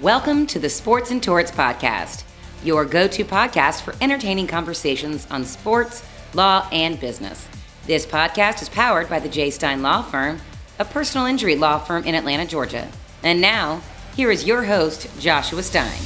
[0.00, 2.24] Welcome to the Sports and Torts Podcast,
[2.64, 6.02] your go to podcast for entertaining conversations on sports,
[6.32, 7.46] law, and business.
[7.86, 9.50] This podcast is powered by the J.
[9.50, 10.40] Stein Law Firm,
[10.78, 12.88] a personal injury law firm in Atlanta, Georgia.
[13.22, 13.82] And now,
[14.16, 16.00] here is your host, Joshua Stein.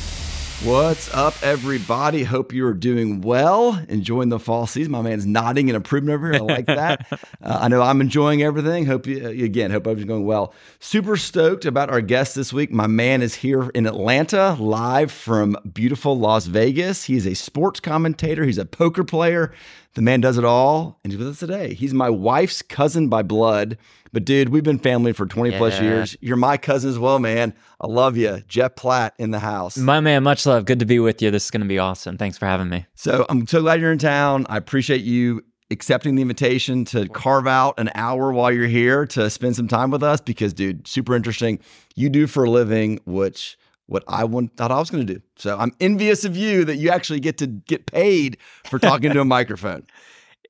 [0.65, 2.23] What's up, everybody?
[2.23, 4.93] Hope you are doing well, enjoying the fall season.
[4.93, 6.37] My man's nodding and approving over here.
[6.37, 7.07] I like that.
[7.13, 8.87] uh, I know I'm enjoying everything.
[8.87, 10.55] Hope you, again, hope everything's going well.
[10.81, 12.71] Super stoked about our guest this week.
[12.71, 17.05] My man is here in Atlanta, live from beautiful Las Vegas.
[17.05, 19.53] He's a sports commentator, he's a poker player.
[19.93, 21.75] The man does it all, and he's with us today.
[21.75, 23.77] He's my wife's cousin by blood.
[24.15, 25.59] But dude, we've been family for 20 yeah.
[25.59, 26.17] plus years.
[26.21, 27.53] You're my cousin as well, man.
[27.81, 28.43] I love you.
[28.47, 29.77] Jeff Platt in the house.
[29.77, 30.67] My man, much love.
[30.67, 31.33] Good to be with you.
[31.33, 32.17] This is going to be awesome.
[32.17, 32.87] Thanks for having me.
[32.95, 34.47] So I'm so glad you're in town.
[34.49, 35.43] I appreciate you
[35.73, 39.91] accepting the invitation to carve out an hour while you're here to spend some time
[39.91, 41.59] with us because, dude, super interesting.
[41.97, 45.21] You do for a living, which what I want, thought I was going to do.
[45.37, 49.21] So I'm envious of you that you actually get to get paid for talking to
[49.21, 49.87] a microphone.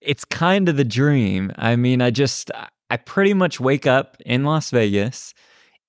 [0.02, 1.50] It's kind of the dream.
[1.56, 2.50] I mean, I just
[2.94, 5.34] I pretty much wake up in Las Vegas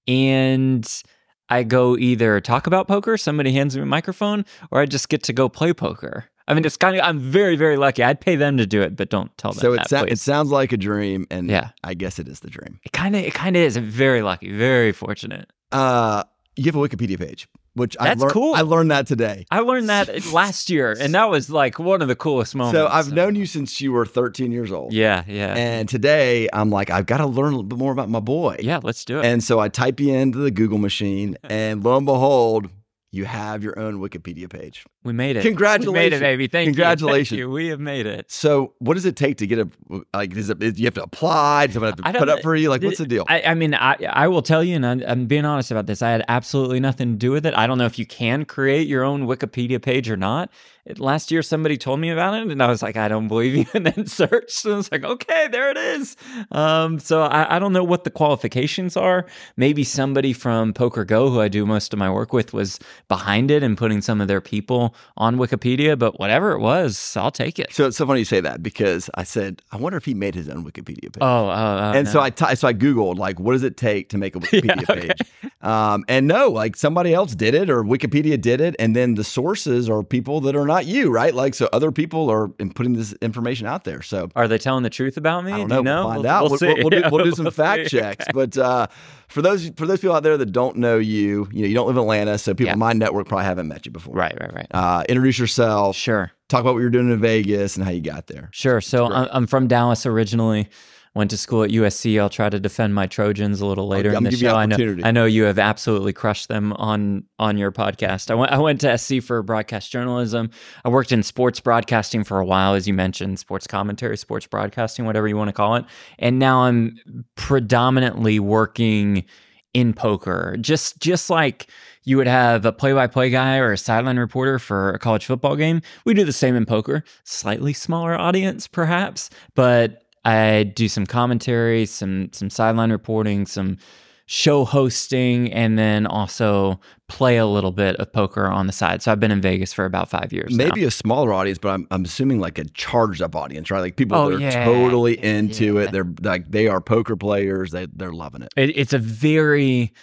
[0.08, 1.04] and
[1.50, 5.22] I go either talk about poker, somebody hands me a microphone, or I just get
[5.26, 6.26] to go play poker.
[6.48, 8.02] I mean, it's kind of, I'm very, very lucky.
[8.02, 9.62] I'd pay them to do it, but don't tell them.
[9.62, 11.28] So it, that, so- it sounds like a dream.
[11.30, 12.80] And yeah, I guess it is the dream.
[12.84, 13.78] It kind of, it kind of is.
[13.78, 15.52] Very lucky, very fortunate.
[15.72, 16.24] Uh,
[16.56, 18.56] you have a Wikipedia page which that's I learned, cool.
[18.56, 19.46] I learned that today.
[19.52, 22.78] I learned that last year, and that was like one of the coolest moments.
[22.78, 23.16] So I've so.
[23.16, 24.94] known you since you were 13 years old.
[24.94, 25.54] Yeah, yeah.
[25.56, 28.58] And today I'm like, I've got to learn a little bit more about my boy.
[28.60, 29.26] Yeah, let's do it.
[29.26, 32.70] And so I type you into the Google machine, and lo and behold,
[33.16, 34.86] you have your own Wikipedia page.
[35.04, 35.44] We made it.
[35.44, 35.94] Congratulations.
[35.94, 36.48] We made it, baby.
[36.48, 37.32] Thank Congratulations.
[37.32, 37.46] you.
[37.46, 37.54] Congratulations.
[37.54, 38.30] We have made it.
[38.30, 39.70] So, what does it take to get a
[40.14, 40.36] like?
[40.36, 41.68] Is it you have to apply?
[41.68, 42.70] Does someone have to put up for you?
[42.70, 43.26] Like, what's the deal?
[43.28, 46.02] I, I mean, I, I will tell you, and I'm, I'm, being honest about this.
[46.02, 47.54] I had absolutely nothing to do with it.
[47.56, 50.52] I don't know if you can create your own Wikipedia page or not
[50.98, 53.66] last year somebody told me about it and I was like, I don't believe you.
[53.76, 56.16] And then searched and I was like, okay, there it is.
[56.52, 59.26] Um, so I, I, don't know what the qualifications are.
[59.58, 63.64] Maybe somebody from PokerGo, who I do most of my work with, was behind it
[63.64, 65.98] and putting some of their people on Wikipedia.
[65.98, 67.74] But whatever it was, I'll take it.
[67.74, 70.36] So it's so funny you say that because I said, I wonder if he made
[70.36, 71.22] his own Wikipedia page.
[71.22, 72.12] Oh, uh, and no.
[72.12, 74.88] so I t- so I googled like, what does it take to make a Wikipedia
[74.88, 75.08] yeah, okay.
[75.08, 75.52] page?
[75.62, 79.24] Um, and no, like somebody else did it or Wikipedia did it, and then the
[79.24, 81.34] sources are people that are not you right?
[81.34, 84.02] Like, so other people are putting this information out there.
[84.02, 85.54] So, are they telling the truth about me?
[85.54, 85.76] I don't know.
[85.76, 86.06] Do you know?
[86.06, 86.44] We'll find we'll, out.
[86.44, 88.26] We'll, we'll, do, we'll do, some fact checks.
[88.34, 88.88] But uh,
[89.28, 91.88] for those for those people out there that don't know you, you know, you don't
[91.88, 92.74] live in Atlanta, so people yeah.
[92.74, 94.14] in my network probably haven't met you before.
[94.14, 94.68] Right, right, right.
[94.72, 95.96] Uh, introduce yourself.
[95.96, 96.32] Sure.
[96.48, 98.50] Talk about what you're doing in Vegas and how you got there.
[98.52, 98.80] Sure.
[98.80, 100.70] So I'm from Dallas originally
[101.16, 102.20] went to school at USC.
[102.20, 104.56] I'll try to defend my Trojans a little later in the show.
[104.56, 108.30] I know, I know you have absolutely crushed them on on your podcast.
[108.30, 110.52] I went I went to SC for broadcast journalism.
[110.84, 115.06] I worked in sports broadcasting for a while, as you mentioned, sports commentary, sports broadcasting,
[115.06, 115.86] whatever you want to call it.
[116.20, 116.98] And now I'm
[117.36, 119.26] predominantly working
[119.74, 120.56] in poker.
[120.60, 121.70] Just just like
[122.06, 125.82] you would have a play-by-play guy or a sideline reporter for a college football game.
[126.06, 127.04] We do the same in poker.
[127.24, 133.78] Slightly smaller audience, perhaps, but I do some commentary, some some sideline reporting, some
[134.26, 139.04] show hosting, and then also play a little bit of poker on the side.
[139.04, 140.56] So I've been in Vegas for about five years.
[140.56, 140.88] Maybe now.
[140.88, 143.82] a smaller audience, but I'm, I'm assuming like a charged up audience, right?
[143.82, 144.66] Like people oh, that are yeah.
[144.66, 145.82] totally into yeah.
[145.82, 145.92] it.
[145.92, 147.72] They're like they are poker players.
[147.72, 148.54] They they're loving it.
[148.58, 148.76] it.
[148.76, 149.94] It's a very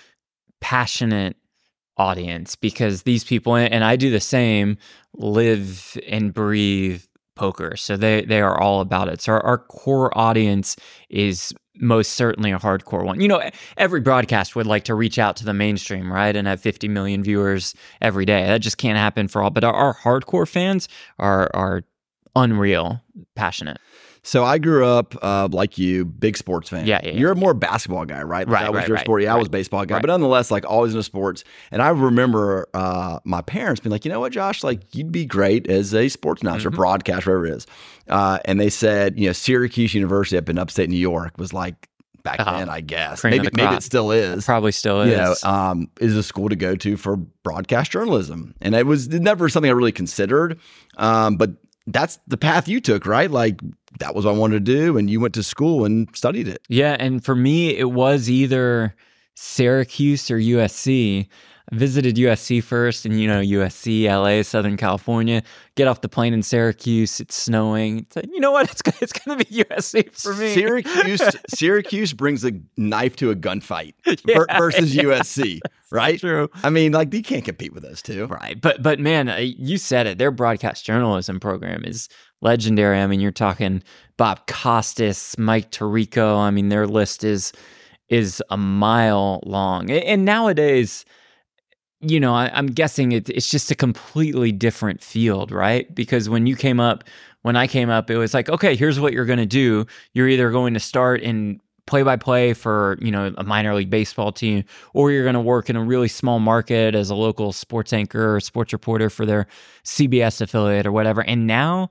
[0.60, 1.37] passionate
[1.97, 4.78] audience because these people and I do the same
[5.15, 7.03] live and breathe
[7.34, 7.76] poker.
[7.76, 9.20] So they they are all about it.
[9.20, 10.76] So our, our, core audience
[11.09, 13.20] is most certainly a hardcore one.
[13.20, 13.43] You know,
[13.76, 17.22] every broadcast would like to reach out to the mainstream, right, and have 50 million
[17.22, 18.44] viewers every day.
[18.47, 19.50] That just can't happen for all.
[19.50, 20.88] But our, our hardcore fans
[21.19, 21.84] are are
[22.37, 23.03] unreal,
[23.34, 23.78] passionate.
[24.25, 26.87] So I grew up uh, like you, big sports fan.
[26.87, 27.19] Yeah, yeah, yeah.
[27.19, 28.47] You're a more basketball guy, right?
[28.47, 28.63] Like right.
[28.63, 29.22] That was right, your right, sport.
[29.22, 31.42] Yeah, I was baseball guy, but nonetheless, like always into sports.
[31.72, 35.27] And I remember uh, my parents being like, you know what, Josh, like you'd be
[35.27, 36.77] great as a sports announcer, mm-hmm.
[36.77, 37.66] broadcast, whatever it is.
[38.09, 41.89] Uh, and they said, you know, Syracuse University up in upstate New York was like
[42.22, 43.25] back uh then, I guess.
[43.25, 44.45] Maybe, maybe it still is.
[44.45, 45.10] Probably still is.
[45.10, 48.54] You know, um, is a school to go to for broadcast journalism.
[48.60, 50.60] And it was never something I really considered.
[50.97, 51.51] Um, but
[51.89, 53.28] that's the path you took, right?
[53.28, 53.60] Like
[53.98, 56.62] that was what I wanted to do, and you went to school and studied it.
[56.68, 58.94] Yeah, and for me, it was either
[59.34, 61.27] Syracuse or USC.
[61.71, 65.42] I visited USC first, and you know USC, LA, Southern California.
[65.74, 67.21] Get off the plane in Syracuse.
[67.21, 68.00] It's snowing.
[68.00, 68.71] It's like, you know what?
[68.72, 70.54] It's it's going to be USC for me.
[70.54, 73.94] Syracuse Syracuse brings a knife to a gunfight
[74.27, 75.04] yeah, versus yeah.
[75.04, 75.60] USC.
[75.91, 76.18] right?
[76.18, 76.50] True.
[76.62, 78.27] I mean, like you can't compete with those two.
[78.27, 78.60] Right.
[78.60, 80.18] But but man, uh, you said it.
[80.18, 82.09] Their broadcast journalism program is
[82.42, 83.00] legendary.
[83.00, 83.83] I mean, you're talking
[84.16, 86.39] Bob Costas, Mike Tirico.
[86.39, 87.53] I mean, their list is
[88.09, 89.91] is a mile long.
[89.91, 91.06] And nowadays,
[92.00, 95.92] you know, I, am guessing it, it's just a completely different field, right?
[95.94, 97.04] Because when you came up,
[97.41, 99.86] when I came up, it was like, okay, here's what you're going to do.
[100.12, 103.91] You're either going to start in play by play for, you know, a minor league
[103.91, 107.53] baseball team, or you're going to work in a really small market as a local
[107.53, 109.47] sports anchor or sports reporter for their
[109.84, 111.22] CBS affiliate or whatever.
[111.22, 111.91] And now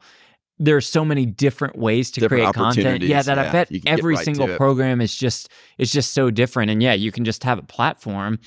[0.64, 3.04] there's so many different ways to different create content.
[3.04, 6.70] Yeah, that yeah, I bet every right single program is just is just so different.
[6.72, 8.40] And yeah, you can just have a platform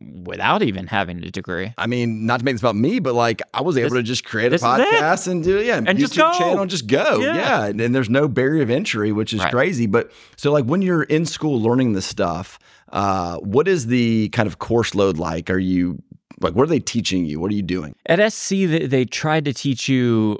[0.00, 1.72] without even having a degree.
[1.78, 4.02] I mean, not to make this about me, but like I was able This- to
[4.02, 6.32] just create a podcast and do yeah, And YouTube just go.
[6.38, 7.18] channel and just go.
[7.20, 7.34] Yeah.
[7.34, 7.64] Yeah.
[7.66, 9.50] And, and there's no barrier of entry, which is Right.
[9.52, 9.86] crazy.
[9.86, 12.58] But so like when you're in school learning this stuff,
[12.92, 15.50] uh, what is the kind of course load like?
[15.50, 16.02] Are you
[16.40, 17.40] like what are they teaching you?
[17.40, 17.94] What are you doing?
[18.04, 20.38] At SC, they, they tried to teach you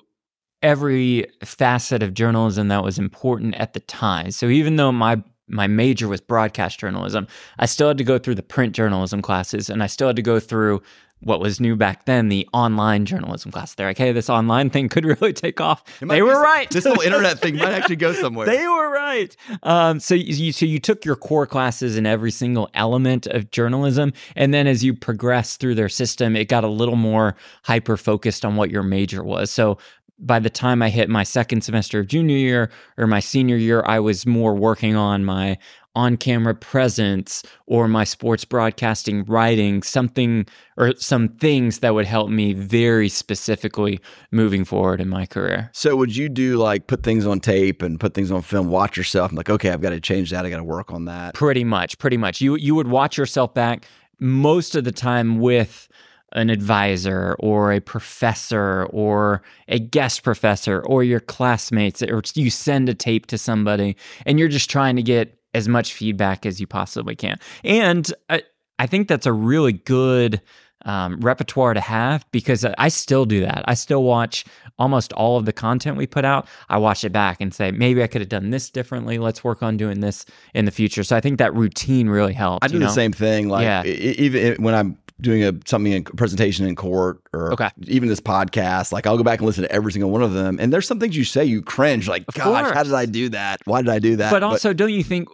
[0.62, 4.30] every facet of journalism that was important at the time.
[4.30, 7.28] So even though my my major was broadcast journalism,
[7.60, 10.22] I still had to go through the print journalism classes, and I still had to
[10.22, 10.82] go through
[11.20, 13.74] what was new back then, the online journalism class.
[13.74, 15.82] They're like, hey, this online thing could really take off.
[16.00, 16.70] They were s- right.
[16.70, 18.46] This whole internet thing might actually go somewhere.
[18.46, 19.34] They were right.
[19.62, 24.12] Um, so you so you took your core classes in every single element of journalism,
[24.34, 28.44] and then as you progressed through their system, it got a little more hyper focused
[28.44, 29.50] on what your major was.
[29.50, 29.78] So
[30.18, 33.82] by the time I hit my second semester of junior year or my senior year,
[33.86, 35.58] I was more working on my
[35.94, 40.46] on camera presence or my sports broadcasting writing, something
[40.76, 43.98] or some things that would help me very specifically
[44.30, 45.70] moving forward in my career.
[45.72, 48.96] so would you do like put things on tape and put things on film, watch
[48.96, 50.44] yourself and like, okay, I've got to change that.
[50.44, 51.32] I got to work on that.
[51.32, 52.42] Pretty much, pretty much.
[52.42, 53.86] You you would watch yourself back
[54.20, 55.88] most of the time with
[56.36, 62.88] an advisor or a professor or a guest professor or your classmates or you send
[62.88, 63.96] a tape to somebody
[64.26, 67.38] and you're just trying to get as much feedback as you possibly can.
[67.64, 68.42] And I,
[68.78, 70.42] I think that's a really good
[70.84, 73.64] um, repertoire to have because I still do that.
[73.66, 74.44] I still watch
[74.78, 76.46] almost all of the content we put out.
[76.68, 79.18] I watch it back and say, maybe I could have done this differently.
[79.18, 81.02] Let's work on doing this in the future.
[81.02, 82.64] So I think that routine really helps.
[82.64, 83.48] I do you the same thing.
[83.48, 83.84] Like Yeah.
[83.84, 87.70] even when I'm doing a something in presentation in court or Okay.
[87.86, 90.58] even this podcast, like I'll go back and listen to every single one of them.
[90.60, 93.60] And there's some things you say you cringe, like, gosh, how did I do that?
[93.64, 94.30] Why did I do that?
[94.30, 95.28] But also, don't you think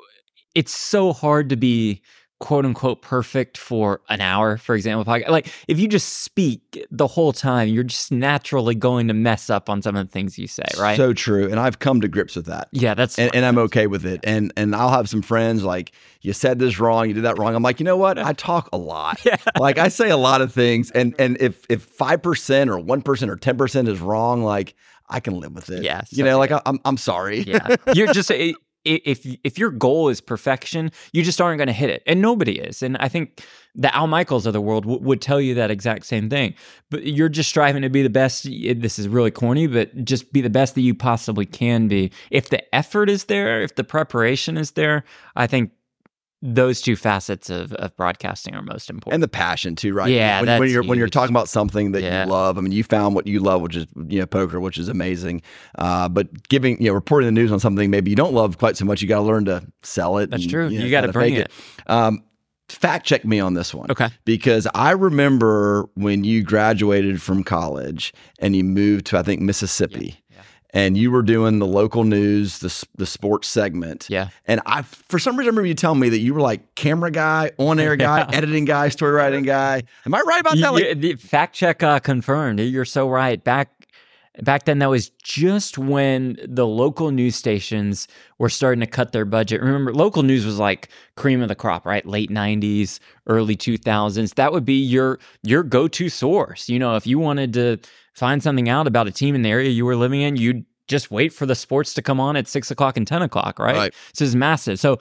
[0.54, 2.00] it's so hard to be
[2.42, 5.04] quote unquote perfect for an hour, for example?
[5.04, 9.48] podcast- Like if you just speak the whole time, you're just naturally going to mess
[9.48, 10.96] up on some of the things you say, right?
[10.96, 11.48] so true.
[11.48, 12.68] And I've come to grips with that.
[12.72, 14.20] yeah, that's And, and I'm okay with it.
[14.24, 17.54] And and I'll have some friends like you said this wrong, you did that wrong.
[17.54, 18.18] I'm like, you know what?
[18.30, 19.20] I talk a lot.
[19.24, 19.36] Yeah.
[19.58, 23.02] Like I say a lot of things, and and if if five percent or one
[23.02, 24.74] percent or ten percent is wrong, like
[25.08, 25.82] I can live with it.
[25.84, 27.40] Yeah, you so- know, like I, I'm I'm sorry.
[27.42, 28.30] yeah you're just
[28.84, 32.58] if if your goal is perfection you just aren't going to hit it and nobody
[32.58, 33.42] is and i think
[33.74, 36.54] the al michaels of the world w- would tell you that exact same thing
[36.90, 40.40] but you're just striving to be the best this is really corny but just be
[40.40, 42.12] the best that you possibly can be.
[42.30, 45.04] If the effort is there if the preparation is there
[45.36, 45.70] i think
[46.44, 50.10] those two facets of, of broadcasting are most important and the passion too, right?
[50.10, 52.24] Yeah, when, when you're when you're talking about something that Yeah.
[52.24, 52.58] you love.
[52.58, 55.42] I mean, you found what you love, which is you know poker, which is amazing.
[55.78, 58.76] Uh, but giving you know reporting the news on something maybe you don't love quite
[58.76, 60.30] so much, you got to learn to sell it.
[60.30, 60.68] That's and, true.
[60.68, 61.46] know, You gotta kinda bring fake
[61.86, 62.24] Um,
[62.68, 63.90] fact check me on this one.
[63.90, 64.08] Okay.
[64.24, 70.21] Because I remember when you graduated from college and you moved to I think Mississippi.
[70.74, 74.06] And you were doing the local news, the the sports segment.
[74.08, 74.28] Yeah.
[74.46, 77.10] And I, for some reason, I remember you telling me that you were like camera
[77.10, 79.82] guy, on air guy, editing guy, story writing guy.
[80.06, 80.72] Am I right about that?
[80.72, 82.60] Like, Yeah, the fact check uh, confirmed.
[82.60, 83.42] You're so right.
[83.42, 83.70] Back
[84.40, 89.26] back then, that was just when the local news stations were starting to cut their
[89.26, 89.60] budget.
[89.60, 92.06] Remember, local news was like cream of the crop, right?
[92.06, 94.34] Late '90s, early 2000s.
[94.36, 96.68] That would be your your go to source.
[96.68, 97.78] You know, if you wanted to
[98.12, 101.10] find something out about a team in the area you were living in, you'd just
[101.10, 103.76] wait for the sports to come on at six o'clock and 10 o'clock, right?
[103.76, 103.94] Right.
[104.14, 104.78] So it's massive.
[104.78, 104.98] So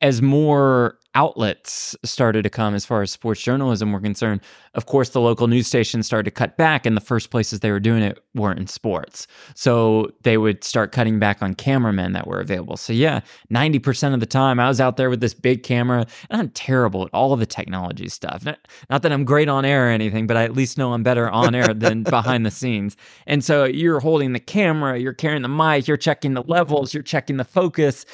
[0.00, 4.40] as more outlets started to come as far as sports journalism were concerned,
[4.74, 7.70] of course, the local news stations started to cut back, and the first places they
[7.70, 9.26] were doing it weren't in sports.
[9.54, 12.76] So they would start cutting back on cameramen that were available.
[12.76, 13.20] So, yeah,
[13.52, 17.04] 90% of the time I was out there with this big camera, and I'm terrible
[17.04, 18.44] at all of the technology stuff.
[18.44, 21.02] Not, not that I'm great on air or anything, but I at least know I'm
[21.02, 22.96] better on air than behind the scenes.
[23.26, 27.02] And so you're holding the camera, you're carrying the mic, you're checking the levels, you're
[27.02, 28.04] checking the focus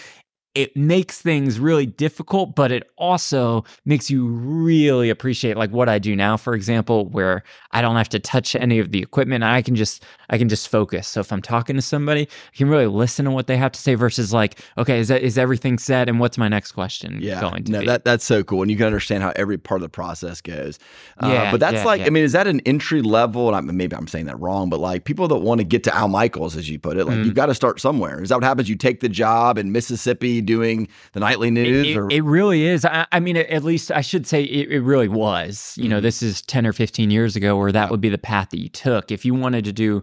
[0.56, 5.98] it makes things really difficult, but it also makes you really appreciate like what I
[5.98, 9.44] do now, for example, where I don't have to touch any of the equipment.
[9.44, 11.06] I can just I can just focus.
[11.08, 13.80] So if I'm talking to somebody, I can really listen to what they have to
[13.80, 17.38] say versus like, okay, is that is everything said and what's my next question yeah,
[17.40, 17.86] going to no, be?
[17.86, 20.78] that that's so cool, and you can understand how every part of the process goes.
[21.22, 22.06] Uh, Yeah, but that's yeah, like, yeah.
[22.06, 23.48] I mean, is that an entry level?
[23.54, 25.94] And I, maybe I'm saying that wrong, but like people that want to get to
[25.94, 27.24] Al Michaels, as you put it, like Mm.
[27.26, 28.22] you've got to start somewhere.
[28.22, 28.68] Is that what happens?
[28.68, 32.84] You take the job in Mississippi doing the nightly news, It, or it really is.
[32.84, 35.74] I, I mean, at least I should say it, it really was.
[35.76, 35.90] You Mm-hmm.
[35.90, 38.60] know, this is 10 or 15 years ago where that would be the path that
[38.60, 39.10] you took.
[39.10, 40.02] If you wanted to do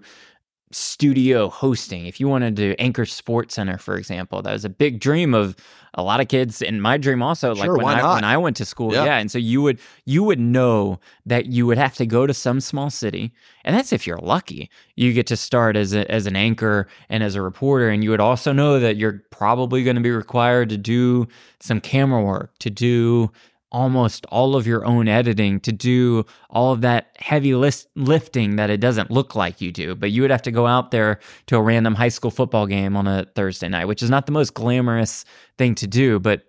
[0.72, 5.00] studio hosting, if you wanted to anchor Sports Center, for example, that was a big
[5.00, 5.56] dream of
[5.96, 8.16] a lot of kids in my dream also like when I not?
[8.16, 9.06] when I went to school Yeah.
[9.06, 12.34] yeah and so you would you would know that you would have to go to
[12.34, 13.32] some small city
[13.64, 17.22] and that's if you're lucky you get to start as a, as an anchor and
[17.24, 20.70] as a reporter and you would also know that you're probably going to be required
[20.70, 21.28] to do
[21.60, 23.32] some camera work to do
[23.74, 28.70] almost all of your own editing to do all of that heavy list, lifting that
[28.70, 31.58] it doesn't look like you do but you would have to go out there to
[31.58, 34.54] a random high school football game on a Thursday night which is not the most
[34.54, 35.26] glamorous
[35.58, 36.44] thing to do but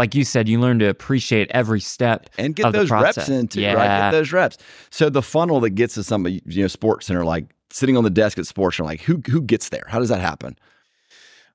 [0.00, 3.28] like you said you learn to appreciate every step and get those reps process.
[3.28, 3.74] in too, yeah.
[3.74, 4.10] right?
[4.10, 4.56] Get those reps.
[4.88, 8.10] So the funnel that gets to somebody, you know, Sports Center, like sitting on the
[8.10, 9.84] desk at Sports Center, like who who gets there?
[9.88, 10.58] How does that happen?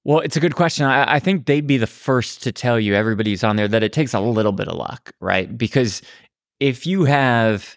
[0.05, 0.85] Well, it's a good question.
[0.85, 3.91] I, I think they'd be the first to tell you, everybody's on there, that it
[3.91, 5.57] takes a little bit of luck, right?
[5.57, 6.03] Because
[6.59, 7.75] if you have,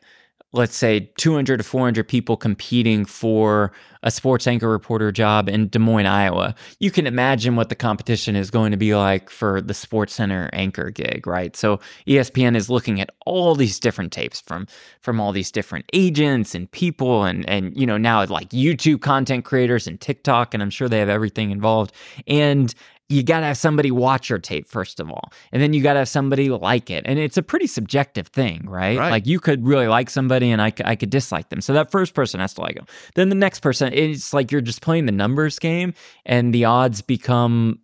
[0.53, 3.71] let's say, 200 to 400 people competing for
[4.03, 8.35] a sports anchor reporter job in Des Moines, Iowa, you can imagine what the competition
[8.37, 11.55] is going to be like for the Sports Center anchor gig, right?
[11.57, 14.67] So ESPN is looking at all these different tapes from
[15.01, 19.45] from all these different agents and people and and you know now like YouTube content
[19.45, 21.93] creators and TikTok and I'm sure they have everything involved
[22.27, 22.75] and
[23.11, 25.95] you got to have somebody watch your tape first of all and then you got
[25.95, 29.11] to have somebody like it and it's a pretty subjective thing right, Right.
[29.11, 31.61] like you could really like somebody and I, I could dislike them.
[31.63, 34.61] So that first person has to like them then the next person it's like you're
[34.61, 35.95] just playing the numbers game
[36.27, 37.79] and the odds become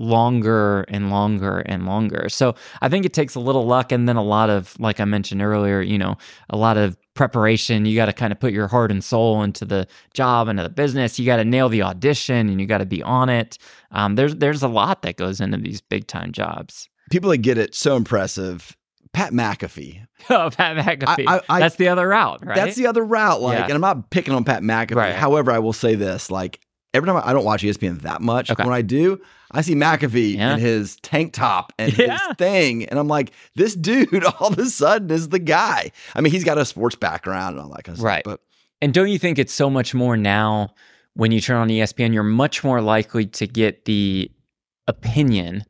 [0.00, 2.28] longer and longer and longer.
[2.28, 5.04] So I think it takes a little luck and then a lot of, like I
[5.04, 6.16] mentioned earlier, you know,
[6.48, 7.84] a lot of preparation.
[7.84, 10.68] You got to kind of put your heart and soul into the job, into the
[10.70, 11.18] business.
[11.18, 13.58] You got to nail the audition and you got to be on it.
[13.92, 16.88] Um, there's there's a lot that goes into these big time jobs.
[17.10, 18.76] People that get it so impressive.
[19.12, 20.06] Pat McAfee.
[20.28, 21.24] Oh, Pat McAfee.
[21.26, 22.54] I- I- That's the other route, right?
[22.54, 23.40] That's the other route.
[23.40, 23.64] Like, Yeah.
[23.64, 24.94] and I'm not picking on Pat McAfee.
[24.94, 25.14] Right.
[25.14, 26.60] However, I will say this: like
[26.94, 28.62] every time I, I don't watch ESPN that much, Okay.
[28.62, 29.18] when I do,
[29.52, 30.54] I see McAfee Yeah.
[30.54, 32.18] in his tank top and Yeah.
[32.28, 35.90] his thing, and I'm like, this dude all of a sudden is the guy.
[36.14, 38.06] I mean, he's got a sports background and all that kind of stuff.
[38.06, 38.22] Right.
[38.24, 38.40] But
[38.82, 40.74] And don't you think it's so much more now
[41.14, 44.30] when you turn on ESPN, you're much more likely to get the
[44.86, 45.64] opinion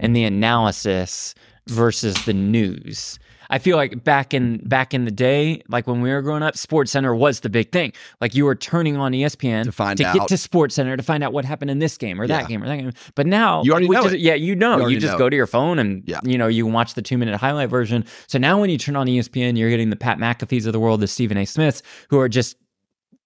[0.00, 1.34] and the analysis
[1.68, 3.18] versus the news.
[3.50, 6.56] I feel like back in back in the day, like when we were growing up,
[6.56, 7.92] Sports Center was the big thing.
[8.20, 11.22] Like you were turning on ESPN To find to get to Sports Center to find
[11.24, 12.48] out what happened in this game or that Yeah.
[12.48, 12.92] game or that game.
[13.14, 14.18] But now You already know just-.
[14.18, 14.78] Yeah, you know.
[14.86, 16.20] You You, just know go to your phone and Yeah.
[16.24, 18.04] you know you watch the two minute highlight version.
[18.26, 21.00] So now when you turn on ESPN, you're getting the Pat McAfee's of the world,
[21.00, 21.44] the Stephen A.
[21.44, 22.56] Smiths, who are just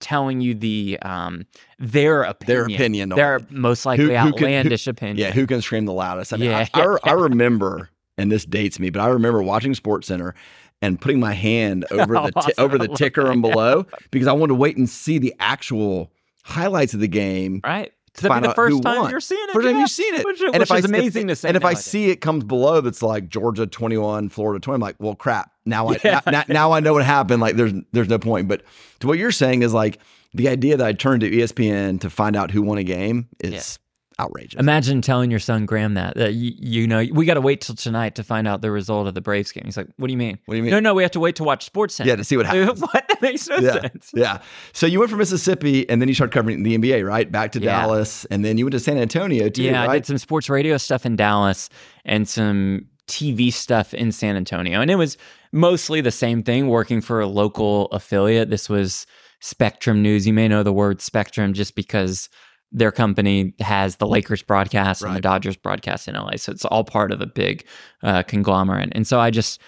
[0.01, 1.45] telling you the um
[1.81, 5.17] their opinion, Their opinion their most likely Who- who can- who- outlandish opinion.
[5.19, 6.33] yeah, who can scream the loudest?
[6.33, 6.97] I mean, Yeah, I, I.
[7.05, 10.35] I remember, and this dates me, but I remember watching Sports Center
[10.83, 12.53] and putting my hand oh, over the Awesome.
[12.59, 16.13] over the ticker and below because I wanted to wait and see the actual
[16.45, 17.61] highlights of the game.
[17.65, 17.93] right.
[18.15, 19.11] to find be the out who first time won.
[19.11, 19.53] you're seeing it.
[19.53, 21.49] First time you've seen it, which, and which if I amazing if, to say.
[21.49, 24.77] And if I see it comes below, that's like Georgia twenty one, Florida twenty.
[24.77, 25.53] I'm like, well, crap.
[25.65, 26.21] Now I Yeah.
[26.27, 27.41] now, now I know what happened.
[27.41, 28.49] Like, there's there's no point.
[28.49, 28.63] But
[29.01, 29.99] to what you're saying is like
[30.35, 33.79] the idea that I turned to ESPN to find out who won a game is
[34.21, 34.59] outrageous.
[34.59, 37.75] Imagine telling your son Graham that, that you, you know we got to wait till
[37.75, 39.63] tonight to find out the result of the Braves game.
[39.65, 40.39] He's like, "What do you mean?
[40.47, 40.71] What do you mean?
[40.73, 42.09] No, no, we have to wait to watch Sports Center.
[42.11, 42.81] Yeah, to see what happens.
[42.81, 42.93] what?
[43.09, 44.11] That makes no yeah, sense.
[44.15, 44.39] yeah.
[44.73, 47.31] So you went from Mississippi, and then you started covering the NBA, right?
[47.31, 47.81] Back to Yeah.
[47.81, 50.77] Dallas, and then you went to San Antonio too, Yeah, I did some sports radio
[50.77, 51.69] stuff in Dallas
[52.05, 54.81] and some TV stuff in San Antonio.
[54.81, 55.17] And it was
[55.53, 58.51] mostly the same thing, working for a local affiliate.
[58.51, 59.07] This was
[59.41, 60.27] Spectrum News.
[60.27, 62.29] You may know the word Spectrum just because
[62.71, 66.37] their company has the Lakers broadcast and the Dodgers broadcast in LA.
[66.37, 67.65] So it's all part of a big
[68.03, 68.91] uh, conglomerate.
[68.93, 69.61] And so I just.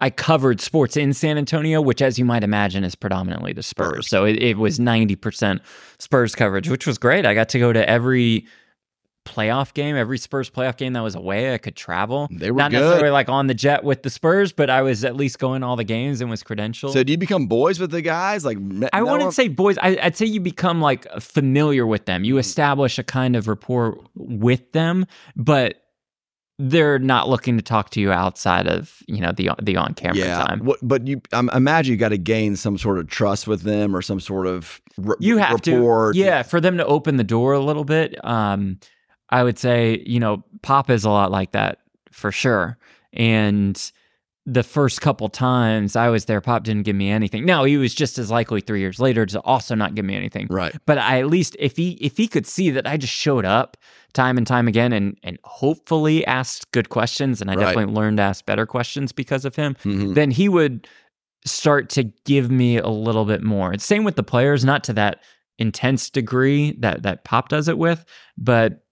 [0.00, 3.86] I covered sports in San Antonio, which, as you might imagine, is predominantly the Spurs.
[3.86, 4.08] Spurs.
[4.08, 5.60] So it, it was 90%
[6.00, 7.24] Spurs coverage, which was great.
[7.24, 8.44] I got to go to every
[9.24, 11.54] playoff game, every Spurs playoff game that was away.
[11.54, 12.28] I could travel.
[12.30, 12.80] They were Not good.
[12.80, 15.76] necessarily like on the jet with the Spurs, but I was at least going all
[15.76, 16.92] the games and was credentialed.
[16.92, 18.44] so do you become boys with the guys?
[18.44, 18.58] Like
[18.92, 19.78] I wouldn't say boys.
[19.78, 22.24] I, I'd say you become like familiar with them.
[22.24, 25.80] You establish a kind of rapport with them, but
[26.58, 30.18] they're not looking to talk to you outside of you know the the on camera
[30.18, 30.44] yeah.
[30.44, 30.60] time.
[30.60, 33.94] What, but you, I imagine you got to gain some sort of trust with them
[33.96, 36.12] or some sort of r- You have rapport.
[36.12, 38.22] to, yeah, for them to open the door a little bit.
[38.24, 38.78] Um,
[39.30, 41.78] I would say you know Pop is a lot like that
[42.12, 42.78] for sure,
[43.12, 43.90] and
[44.46, 47.46] the first couple times I was there, Pop didn't give me anything.
[47.46, 50.48] Now he was just as likely three years later to also not give me anything.
[50.50, 50.76] Right.
[50.84, 53.78] But I at least if he if he could see that I just showed up
[54.12, 57.64] time and time again and and hopefully asked good questions and I Right.
[57.64, 60.14] definitely learned to ask better questions because of him, Mhm.
[60.14, 60.86] then he would
[61.46, 63.72] start to give me a little bit more.
[63.72, 65.20] It's same with the players, not to that
[65.58, 68.04] intense degree that that Pop does it with,
[68.36, 68.83] but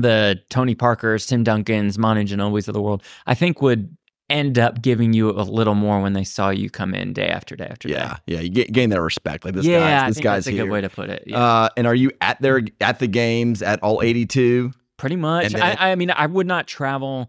[0.00, 3.96] the Tony Parkers, Tim Duncans, Manu Ginobili's of the world, I think would
[4.28, 7.56] end up giving you a little more when they saw you come in day after
[7.56, 7.96] day after Yeah.
[7.96, 8.04] day.
[8.26, 8.36] Yeah.
[8.36, 9.44] Yeah, you get, gain that respect.
[9.44, 10.64] Like this yeah, guy's, I this think guy's that's a here.
[10.64, 11.24] good way to put it.
[11.26, 11.38] Yeah.
[11.38, 14.70] Uh, and are you at their at the games at all 82?
[14.98, 15.52] Pretty much.
[15.52, 17.28] then- I, I mean, I would not travel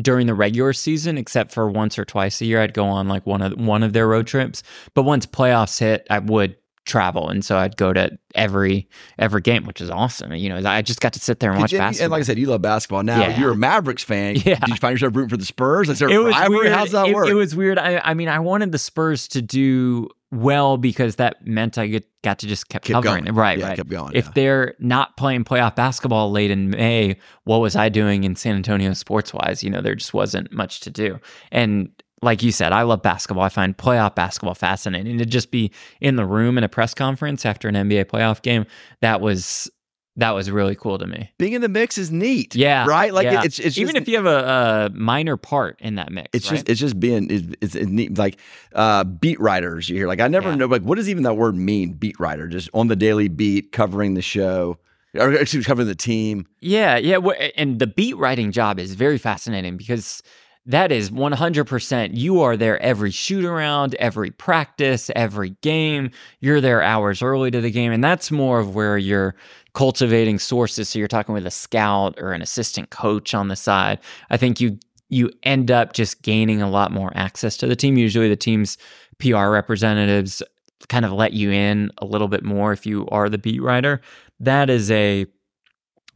[0.00, 2.60] during the regular season except for once or twice a year.
[2.62, 4.62] I'd go on like one of one of their road trips.
[4.94, 6.56] But once playoffs hit, I would
[6.90, 10.32] travel, and so I'd go to every every game, which is awesome.
[10.34, 12.04] You know, I just got to sit there and watch you- basketball.
[12.06, 13.02] And like I said, you love basketball.
[13.02, 13.38] Now Yeah.
[13.40, 14.36] you're a Mavericks fan.
[14.44, 14.56] Yeah.
[14.58, 15.88] Did you find yourself rooting for the Spurs?
[15.88, 16.58] Is there it was rivalry?
[16.66, 16.72] weird.
[16.72, 17.28] How's that it, work?
[17.28, 17.78] it was weird.
[17.78, 22.06] I, I mean, I wanted the Spurs to do well because that meant I get,
[22.22, 23.24] got to just kept Keep covering going.
[23.24, 23.38] them.
[23.38, 23.76] Right, Yeah, right.
[23.76, 24.30] kept going, If yeah.
[24.34, 28.92] they're not playing playoff basketball late in May, what was I doing in San Antonio
[28.92, 29.62] sports wise?
[29.64, 31.18] You know, there just wasn't much to do.
[31.50, 31.90] And
[32.22, 33.44] like you said, I love basketball.
[33.44, 35.18] I find playoff basketball fascinating.
[35.18, 38.66] To just be in the room in a press conference after an NBA playoff game,
[39.00, 39.70] that was
[40.16, 41.30] that was really cool to me.
[41.38, 42.54] Being in the mix is neat.
[42.54, 43.14] Yeah, Right.
[43.14, 43.42] Like yeah.
[43.44, 46.28] it's it's even if you have a, a minor part in that mix.
[46.34, 46.56] It's right?
[46.56, 48.18] just it's just being it's, it's, it's neat.
[48.18, 48.38] like
[48.74, 49.88] uh, beat writers.
[49.88, 50.56] You hear like I never Yeah.
[50.56, 51.92] know like what does even that word mean?
[51.94, 54.78] Beat writer, just on the daily beat, covering the show,
[55.14, 56.46] or excuse, covering the team.
[56.60, 57.16] Yeah, yeah,
[57.56, 60.22] and the beat writing job is very fascinating because
[60.70, 66.10] that is 100% you are there every shoot around, every practice, every game.
[66.40, 69.34] You're there hours early to the game and that's more of where you're
[69.74, 73.98] cultivating sources so you're talking with a scout or an assistant coach on the side.
[74.30, 74.78] I think you
[75.08, 77.98] you end up just gaining a lot more access to the team.
[77.98, 78.78] Usually the team's
[79.18, 80.40] PR representatives
[80.88, 84.00] kind of let you in a little bit more if you are the beat writer.
[84.38, 85.26] That is a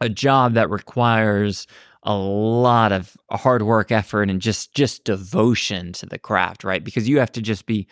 [0.01, 1.67] a job that requires
[2.05, 7.09] a lot of hard work effort and just just devotion to the craft right because
[7.09, 7.87] you have to just be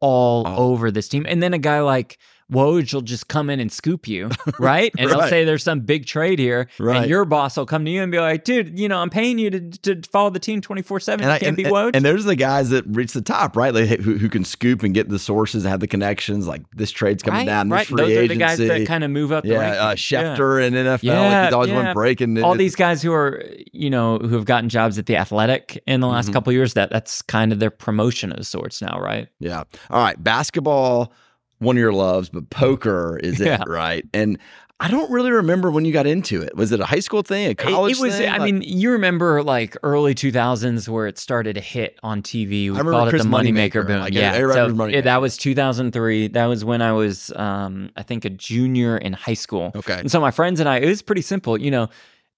[0.00, 0.56] all Oh.
[0.56, 2.18] over this team and then a guy like
[2.52, 4.30] Woj will just come in and scoop you,
[4.60, 4.92] right?
[4.98, 6.98] And they'll say there's some big trade here, Right.
[7.02, 9.38] and your boss will come to you and be like, "Dude, you know, I'm paying
[9.38, 11.24] you to, to follow the team 24 seven.
[11.24, 13.56] And, You can't and, be and, Woj." and there's the guys that reach the top,
[13.56, 13.74] right?
[13.74, 16.46] Like who, who can scoop and get the sources and have the connections.
[16.46, 17.68] Like this trade's coming right, down.
[17.68, 17.86] This right.
[17.88, 19.44] free Those are the guys that kind of move up.
[19.44, 20.10] yeah, uh, rankings.
[20.12, 20.36] Yeah.
[20.36, 21.02] Schefter and NFL.
[21.02, 21.84] Yeah, like he's always yeah.
[21.84, 22.42] one breaking.
[22.44, 26.00] all these guys who are you know who have gotten jobs at the athletic in
[26.00, 26.32] the last Mhm.
[26.34, 29.64] couple of years that that's kind of their promotion of sorts now right Yeah.
[29.90, 30.22] All right.
[30.22, 31.12] Basketball,
[31.58, 33.62] one of your loves, but poker is Yeah.
[33.62, 34.04] it, right?
[34.12, 34.38] And
[34.78, 36.54] I don't really remember when you got into it.
[36.54, 38.28] Was it a high school thing, a It- college it, was thing?
[38.28, 42.50] i Like- mean you remember like early 2000s where it started to hit on tv
[42.50, 44.94] we remember called it the moneymaker Moneymaker, boom like, yeah everybody so Moneymaker.
[44.96, 49.14] it- that was 2003 that was when i was um i think a junior in
[49.14, 49.98] high school okay.
[49.98, 51.58] And so my friends and I, it was pretty simple.
[51.58, 51.88] You know,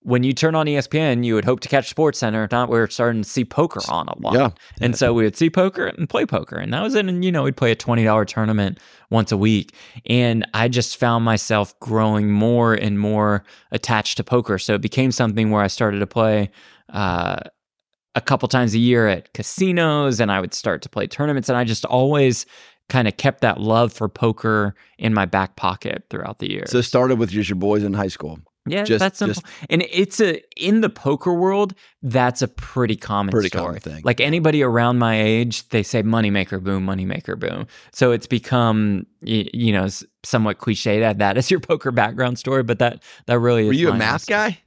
[0.09, 2.49] when you turn on ESPN, you would hope to catch Sports Center.
[2.51, 4.33] Not, we were starting to see poker on a lot.
[4.33, 4.51] Yeah.
[4.81, 6.57] And so we would see poker and play poker.
[6.57, 7.05] And that was it.
[7.05, 9.75] And, you know, we'd play a $20 tournament once a week.
[10.07, 14.59] And I just found myself growing more and more attached to poker.
[14.59, 16.51] So it became something where I started to play
[16.89, 17.41] uh,
[18.15, 21.51] a couple times a year at casinos and I would start to play tournaments.
[21.51, 22.47] And I just always
[22.89, 26.71] kind of kept that love for poker in my back pocket throughout the years.
[26.71, 28.39] So it started with just your boys in high school.
[28.71, 29.43] Yeah, Just- that's simple.
[29.71, 33.65] and it's a in the poker world, that's a pretty common Pretty story.
[33.67, 34.03] common thing.
[34.05, 37.67] Like anybody around my age, they say moneymaker boom, moneymaker boom.
[37.93, 39.89] So it's become you know
[40.25, 43.67] somewhat cliche to have that as your poker background story, but that that really is.
[43.69, 44.59] Were you a math guy?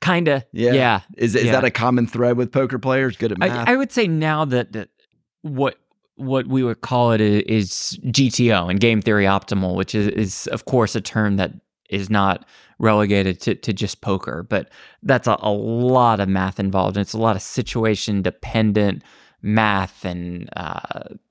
[0.00, 0.44] Kinda.
[0.52, 0.72] Yeah.
[0.72, 1.00] Yeah.
[1.16, 1.52] Is is Yeah.
[1.52, 3.16] that a common thread with poker players?
[3.16, 3.68] Good at math.
[3.68, 4.90] I, I would say now that, that
[5.42, 5.76] what
[6.14, 10.46] what we would call it is is GTO and game theory optimal, which is, is
[10.48, 11.52] of course a term that
[11.90, 12.44] is not
[12.78, 14.70] relegated to, to just poker, but
[15.02, 16.96] that's a, a lot of math involved.
[16.96, 19.02] And it's a lot of situation dependent
[19.42, 20.80] math and uh,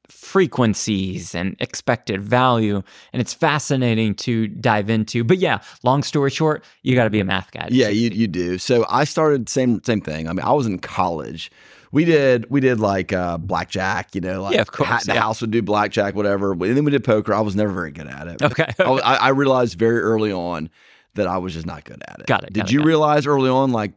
[0.07, 2.81] frequencies and expected value.
[3.13, 5.23] And it's fascinating to dive into.
[5.23, 7.67] But yeah, long story short, you got to be a math guy.
[7.71, 8.57] Yeah, you you do.
[8.57, 10.27] So I started same same thing.
[10.27, 11.51] I mean, I was in college.
[11.91, 15.13] We did we did like uh, blackjack, you know, like Yeah, of course, ha- the
[15.13, 15.21] yeah.
[15.21, 16.51] house would do blackjack, whatever.
[16.51, 17.33] And then we did poker.
[17.33, 18.41] I was never very good at it.
[18.47, 18.71] Okay.
[18.79, 20.69] I I realized very early on
[21.17, 22.25] that I was just not good at it.
[22.25, 22.85] Got it, Did got you it.
[22.85, 23.91] realize early on, like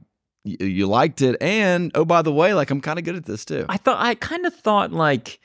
[0.45, 3.25] you, you liked it, and oh by the way, like I'm kind of good at
[3.25, 3.65] this too.
[3.69, 5.39] I thought I kind of thought like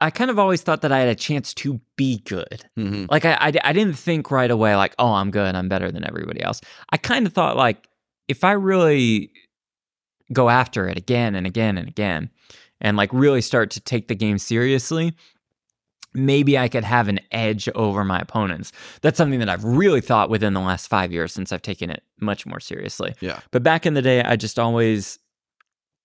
[0.00, 2.64] I kind of always thought that I had a chance to be good.
[2.78, 3.10] Mhm.
[3.10, 6.06] Like I, I, I didn't think right away like, oh, I'm good, I'm better than
[6.06, 6.60] everybody else.
[6.90, 7.86] I kind of thought like,
[8.28, 9.30] if I really
[10.32, 12.30] go after it again and again and again,
[12.80, 15.14] and like really start to take the game seriously,
[16.16, 18.72] maybe I could have an edge over my opponents.
[19.02, 22.02] That's something that I've really thought within the last five years since I've taken it
[22.20, 23.14] much more seriously.
[23.20, 23.40] Yeah.
[23.50, 25.18] But back in the day, I just always,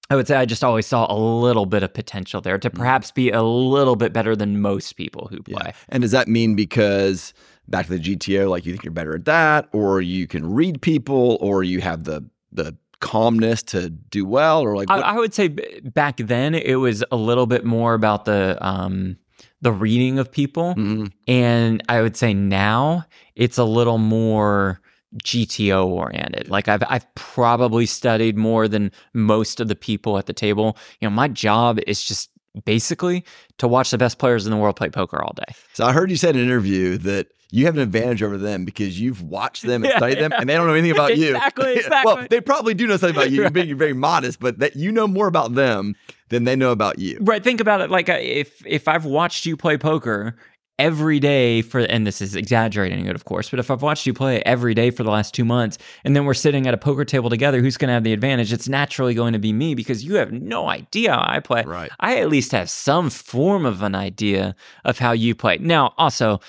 [0.09, 3.11] I would say I just always saw a little bit of potential there to perhaps
[3.11, 5.63] be a little bit better than most people who play.
[5.65, 5.71] Yeah.
[5.89, 7.33] And does that mean because
[7.67, 10.81] back to the GTO, like you think you're better at that, or you can read
[10.81, 15.33] people, or you have the the calmness to do well, or like I, I would
[15.33, 19.17] say b- back then it was a little bit more about the um,
[19.61, 21.11] the reading of people, Mhm.
[21.27, 24.81] and I would say now it's a little more
[25.23, 26.49] GTO oriented.
[26.49, 30.77] Like I've I've probably studied more than most of the people at the table.
[30.99, 32.29] You know, my job is just
[32.65, 33.23] basically
[33.57, 35.53] to watch the best players in the world play poker all day.
[35.73, 38.65] So I heard you said in an interview that you have an advantage over them
[38.65, 41.35] because you've watched them and Yeah, studied them, and they don't know anything about you.
[41.35, 43.35] Exactly, well, they probably do know something about you.
[43.37, 43.53] You're Right.
[43.65, 45.95] being very modest, but that you know more about them
[46.29, 47.17] than they know about you.
[47.21, 47.43] Right.
[47.43, 47.89] Think about it.
[47.91, 50.35] Like uh, if if I've watched you play poker
[50.79, 54.13] every day for, and this is exaggerating it, of course, but if I've watched you
[54.15, 57.05] play every day for the last two months, and then we're sitting at a poker
[57.05, 58.51] table together, who's going to have the advantage?
[58.51, 61.63] It's naturally going to be me because you have no idea how I play.
[61.67, 61.91] Right.
[61.99, 65.57] I at least have some form of an idea of how you play.
[65.59, 66.39] Now, also.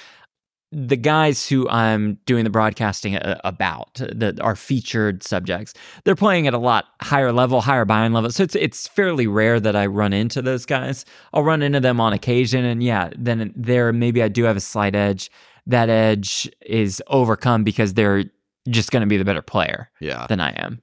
[0.74, 6.46] The guys who I'm doing the broadcasting uh, about, that are featured subjects, they're playing
[6.46, 8.30] at a lot higher level, higher buy-in level.
[8.30, 11.04] So it's it's fairly rare that I run into those guys.
[11.34, 14.60] I'll run into them on occasion, and yeah, then there maybe I do have a
[14.60, 15.30] slight edge.
[15.66, 18.24] That edge is overcome because they're
[18.68, 20.26] just going to be the better player Yeah.
[20.28, 20.80] than I am.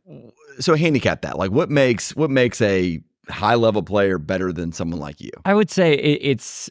[0.59, 1.37] So handicap that.
[1.37, 5.31] Like, what makes what makes a high level player better than someone like you?
[5.45, 6.69] I would say it, it's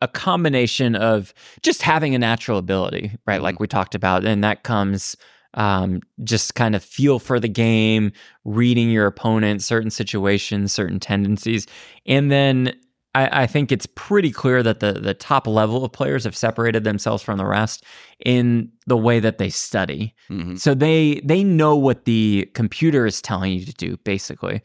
[0.00, 3.42] a combination of just having a natural ability, right?
[3.42, 5.16] Like we talked about, and that comes
[5.54, 8.12] um, just kind of feel for the game,
[8.44, 11.66] reading your opponent, certain situations, certain tendencies,
[12.06, 12.74] and then
[13.14, 16.84] I, I think it's pretty clear that the the top level of players have separated
[16.84, 17.84] themselves from the rest
[18.24, 20.14] in the way that they study.
[20.30, 20.58] Mhm.
[20.58, 24.60] So they they know what the computer is telling you to do, basically,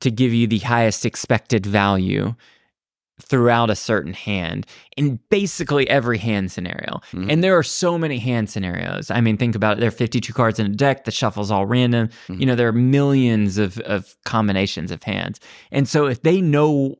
[0.00, 2.34] to give you the highest expected value
[3.22, 7.00] throughout a certain hand in basically every hand scenario.
[7.12, 7.30] Mhm.
[7.32, 9.10] And there are so many hand scenarios.
[9.10, 9.80] I mean, think about it.
[9.80, 11.04] There are 52 cards in a deck.
[11.04, 12.08] The shuffle's all random.
[12.28, 12.40] Mhm.
[12.40, 15.40] You know, there are millions of, of combinations of hands.
[15.70, 16.96] And so if they know,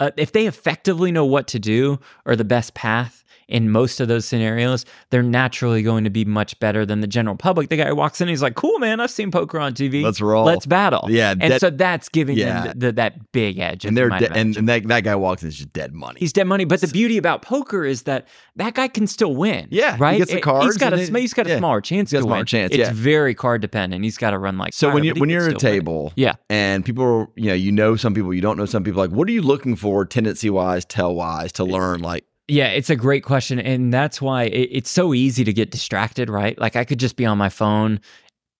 [0.00, 4.08] uh, if they effectively know what to do or the best path in most of
[4.08, 7.68] those scenarios, they're naturally going to be much better than the general public.
[7.68, 10.02] The guy walks in, he's like, cool, man, I've seen poker on TV.
[10.02, 10.44] Let's roll.
[10.44, 11.06] Let's battle.
[11.10, 12.62] Yeah, And that- so that's giving yeah.
[12.64, 13.84] them the, the, that big edge.
[13.84, 16.20] And they're de- and, and that, that guy walks in is just dead money.
[16.20, 19.66] He's dead money, but the beauty about poker is that that guy can still win.
[19.70, 20.12] Yeah, right.
[20.12, 21.58] he gets the cards He's got a it- he's got a yeah.
[21.58, 22.10] smaller chance.
[22.10, 22.92] He's got a chance, It's yeah.
[22.94, 24.04] very card dependent.
[24.04, 25.80] He's got to run like so fire, when you when you're at a still win.
[25.80, 28.84] table, yeah, and people, are, you know, you know some people, you don't know some
[28.84, 29.00] people.
[29.02, 32.00] Like, what are you looking for, tendency wise, tell wise, to learn?
[32.00, 33.58] Like, Yeah, it's a great question.
[33.58, 36.58] And that's why it, it's so easy to get distracted, right?
[36.58, 38.00] Like I could just be on my phone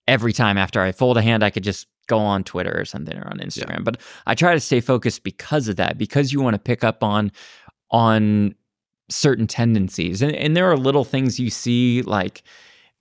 [0.07, 3.17] every time after I fold a hand, I could just go on Twitter or something
[3.17, 3.83] or on Instagram.
[3.83, 7.03] But I try to stay focused because of that, because you want to pick up
[7.03, 7.31] on
[7.91, 8.55] on
[9.09, 10.21] certain tendencies.
[10.21, 12.43] And, and there are little things you see like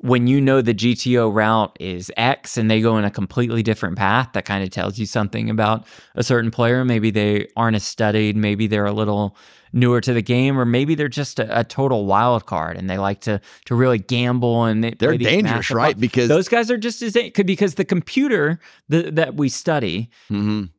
[0.02, 3.96] when you know the GTO route is X and they go in a completely different
[3.98, 6.84] path, that kind of tells you something about a certain player.
[6.84, 9.36] Maybe they aren't as studied, maybe they're a little
[9.72, 12.98] newer to the game, or maybe they're just a, a total wild card and they
[12.98, 15.98] like to to really gamble and they, They're dangerous, right?
[16.00, 18.58] Because- those guys are just as because the computer
[18.88, 20.70] the, that we study mhm,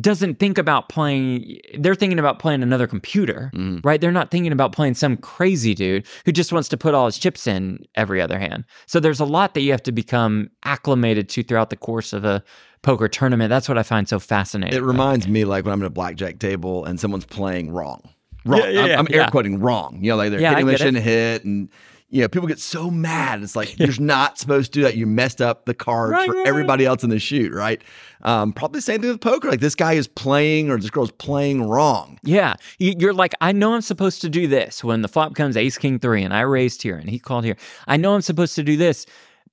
[0.00, 3.80] doesn't think about playing they're thinking about playing another computer mhm.
[3.84, 7.06] right they're not thinking about playing some crazy dude who just wants to put all
[7.06, 10.50] his chips in every other hand so there's a lot that you have to become
[10.64, 12.42] acclimated to throughout the course of a
[12.82, 15.86] poker tournament that's what i find so fascinating it reminds me like when I'm at
[15.86, 18.02] a blackjack table and someone's playing wrong.
[18.44, 18.60] Wrong.
[18.60, 19.98] Yeah, yeah, I'm, I'm air quoting wrong.
[20.00, 21.68] You know, like they're hitting when they shouldn't hit, and
[22.10, 23.42] you know, people get so mad.
[23.42, 24.96] It's like you're not supposed to do that.
[24.96, 27.80] You messed up the cards Right, for right, everybody else in the shoot, right?
[28.22, 29.48] Um, probably the same thing with poker.
[29.48, 32.18] Like this guy is playing or this girl's playing wrong.
[32.24, 35.56] Yeah, You- you're like, I know I'm supposed to do this when the flop comes
[35.56, 37.56] ace king three and I raised here and he called here.
[37.86, 39.06] I know I'm supposed to do this,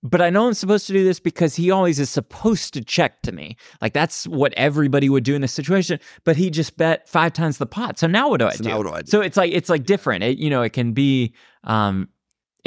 [0.04, 3.22] but I know I'm supposed to do this because he always is supposed to check
[3.24, 3.56] to me.
[3.82, 6.00] Like that's what everybody would do in this situation.
[6.24, 7.98] But he just bet five times the pot.
[8.00, 8.78] So now what do I So do?
[8.78, 9.10] what do I do?
[9.12, 10.24] So it's like it's like different.
[10.24, 11.34] It, you know, it can be.
[11.64, 12.10] um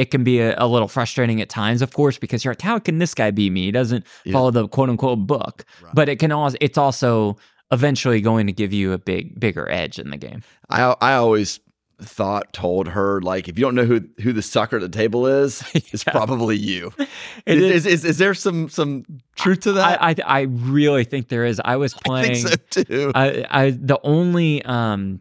[0.01, 2.79] it can be a, a little frustrating at times, of course, because you're like, how
[2.79, 3.65] can this guy beat me?
[3.67, 4.33] He doesn't Yeah.
[4.33, 5.65] follow the quote unquote book.
[5.83, 5.95] Right.
[5.95, 7.37] But it can also it's also
[7.71, 10.43] eventually going to give you a big bigger edge in the game.
[10.69, 11.61] I I always
[12.03, 15.27] thought told her like if you don't know who who the sucker at the table
[15.27, 16.93] is, it's probably you.
[17.47, 19.05] It is, is, is there some some
[19.37, 20.01] truth to that?
[20.03, 21.61] I, I I really think there is.
[21.65, 22.35] I was I playing.
[22.47, 23.13] think so too.
[23.15, 25.21] I, I the only um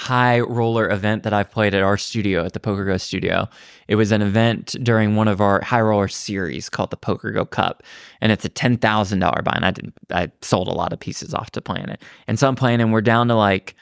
[0.00, 3.48] high roller event that I've played at our studio at the PokerGo studio.
[3.86, 7.82] It was an event during one of our high roller series called the PokerGo Cup,
[8.22, 9.52] and it's a ten thousand dollar buy.
[9.54, 9.94] And I didn't.
[10.10, 12.92] I sold a lot of pieces off to playing it, and so I'm playing, and
[12.92, 13.74] we're down to like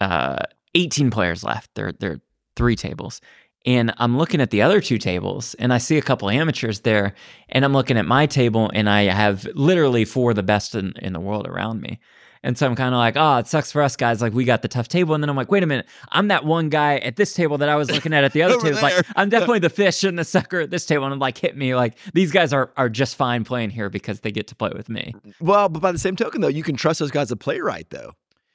[0.00, 0.38] uh,
[0.74, 1.74] eighteen players left.
[1.74, 2.20] There, there are
[2.56, 3.20] three tables.
[3.66, 7.12] And I'm looking at the other two tables and I see a couple amateurs there.
[7.50, 10.94] And I'm looking at my table and I have literally four of the best in,
[11.02, 12.00] in the world around me.
[12.42, 14.22] And so I'm kind of like, oh, it sucks for us guys.
[14.22, 15.14] Like we got the tough table.
[15.14, 17.68] And then I'm like, wait a minute, I'm that one guy at this table that
[17.68, 18.78] I was looking at at the other table.
[18.80, 19.04] Like.
[19.14, 21.04] I'm definitely the fish and the sucker at this table.
[21.04, 21.74] And I'm like, hit me.
[21.74, 24.88] Like these guys are are just fine playing here because they get to play with
[24.88, 25.14] me.
[25.40, 27.86] well, but by the same token though, you can trust those guys to play right
[27.90, 28.12] though.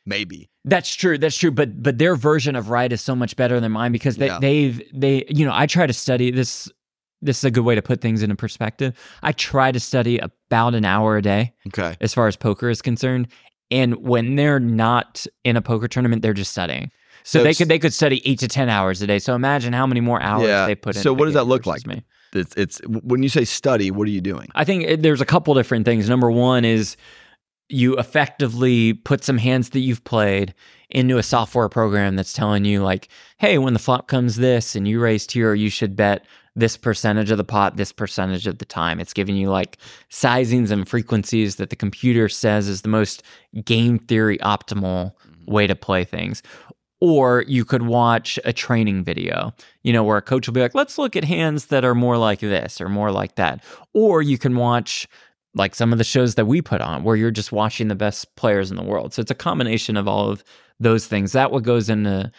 [0.08, 0.50] Maybe.
[0.64, 1.18] That's true.
[1.18, 1.52] That's true.
[1.52, 4.40] But but their version of right is so much better than mine because they Yeah.
[4.40, 6.72] they've they you know I try to study this.
[7.22, 8.94] This is a good way to put things into perspective.
[9.24, 11.96] I try to study about an hour a day Okay.
[12.02, 13.30] as far as poker is concerned.
[13.72, 16.92] And when they're not in a poker tournament, they're just studying.
[17.24, 19.18] So, So they could they could study eight to ten hours a day.
[19.20, 20.68] So imagine how many more hours Yeah.
[20.68, 21.02] they put in.
[21.02, 21.86] So what does that look like?
[21.88, 22.04] Me.
[22.34, 24.50] It's it's when you say study, what are you doing?
[24.56, 26.08] I think it- there's a couple different things.
[26.10, 26.98] Number one is
[27.70, 30.54] you effectively put some hands that you've played
[30.92, 33.08] into a software program that's telling you like,
[33.40, 37.32] hey, when the flop comes this and you raised here, you should bet this percentage
[37.32, 39.00] of the pot, this percentage of the time.
[39.00, 39.78] It's giving you like
[40.10, 43.24] sizings and frequencies that the computer says is the most
[43.64, 45.52] game theory optimal mm-hmm.
[45.52, 46.42] way to play things.
[47.02, 50.74] Or you could watch a training video, you know, where a coach will be like,
[50.74, 53.64] let's look at hands that are more like this or more like that.
[53.94, 55.08] Or you can watch
[55.54, 58.34] like some of the shows that we put on where you're just watching the best
[58.36, 59.14] players in the world.
[59.14, 60.44] So it's a combination of all of
[60.80, 61.34] those things.
[61.34, 62.32] That what goes into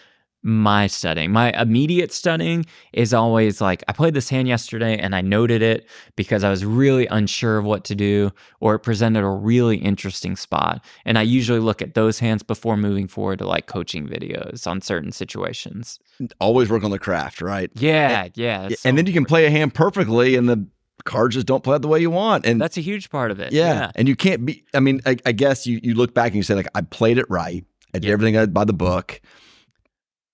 [0.49, 1.33] my studying.
[1.33, 5.89] My immediate studying is always like I played this hand yesterday and I noted it
[6.15, 8.31] because I was really unsure of what to do
[8.61, 10.85] or it presented a really interesting spot.
[11.05, 14.81] And I usually look at those hands before moving forward to like coaching videos on
[14.83, 15.99] certain situations.
[16.41, 17.69] Always work on the craft, right?
[17.75, 18.69] Yeah, yeah.
[18.69, 20.65] that's so and then you can play a hand perfectly, and the
[21.05, 22.47] cards just don't play out the way you want.
[22.47, 23.53] And That's a huge part of it.
[23.53, 24.65] yeah, and you can't be.
[24.73, 27.19] I mean, I, I guess you you look back and you say like, I played
[27.19, 27.65] it right.
[27.93, 28.13] I did Yeah.
[28.13, 29.21] everything by the book.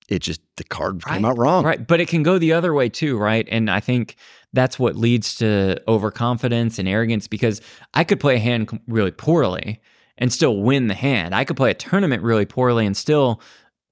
[0.08, 1.30] It just the card came Right.
[1.30, 1.64] out wrong.
[1.64, 1.86] Right.
[1.86, 3.46] But it can go the other way too, right?
[3.50, 4.16] And I think
[4.52, 7.60] that's what leads to overconfidence and arrogance because
[7.94, 9.80] I could play a hand really poorly
[10.18, 11.34] and still win the hand.
[11.34, 13.40] I could play a tournament really poorly and still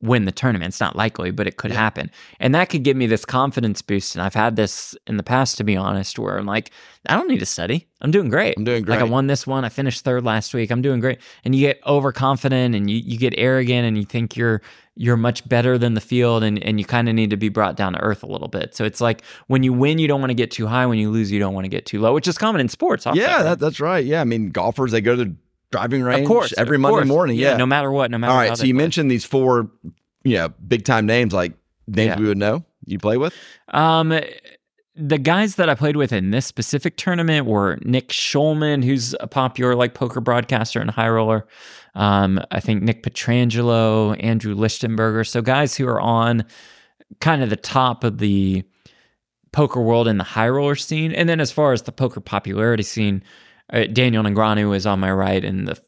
[0.02, 0.68] win the tournament.
[0.68, 2.10] It's not likely, but it could happen.
[2.38, 4.14] And that could give me this confidence boost.
[4.14, 6.70] And I've had this in the past, to be honest, where I'm like,
[7.08, 7.88] I don't need to study.
[8.00, 8.54] I'm doing great.
[8.56, 8.96] I'm doing great.
[8.96, 9.64] Like I won this one.
[9.64, 10.70] I finished third last week.
[10.70, 11.20] I'm doing great.
[11.44, 14.62] And you get overconfident and you, you get arrogant and you think you're
[14.96, 17.74] you're much better than the field and, and you kind of need to be brought
[17.74, 18.74] down to earth a little bit.
[18.74, 20.84] So it's like when you win, you don't want to get too high.
[20.84, 23.06] When you lose, you don't want to get too low, which is common in sports.
[23.06, 24.04] also, Yeah, that, that's right.
[24.04, 25.34] Yeah, I mean, golfers they go to
[25.70, 26.54] driving range of course.
[26.56, 27.08] every of Monday course.
[27.08, 27.36] morning.
[27.36, 27.56] Yeah.
[27.56, 28.56] No matter what, no matter All right.
[28.56, 28.82] So you play.
[28.82, 29.70] mentioned these four,
[30.24, 31.52] you know, big time names like
[31.86, 32.18] names Yeah.
[32.18, 32.64] we would know.
[32.84, 33.34] You play with?
[33.68, 34.18] Um,
[34.96, 39.26] the guys that I played with in this specific tournament were Nick Schulman, who's a
[39.26, 41.46] popular like poker broadcaster and high roller.
[41.94, 45.26] Um, I think Nick Petrangelo, Andrew Lichtenberger.
[45.26, 46.44] So guys who are on
[47.20, 48.64] kind of the top of the
[49.52, 51.12] poker world in the high roller scene.
[51.12, 53.22] And then as far as the poker popularity scene,
[53.72, 55.78] uh, Daniel Negreanu is on my right in the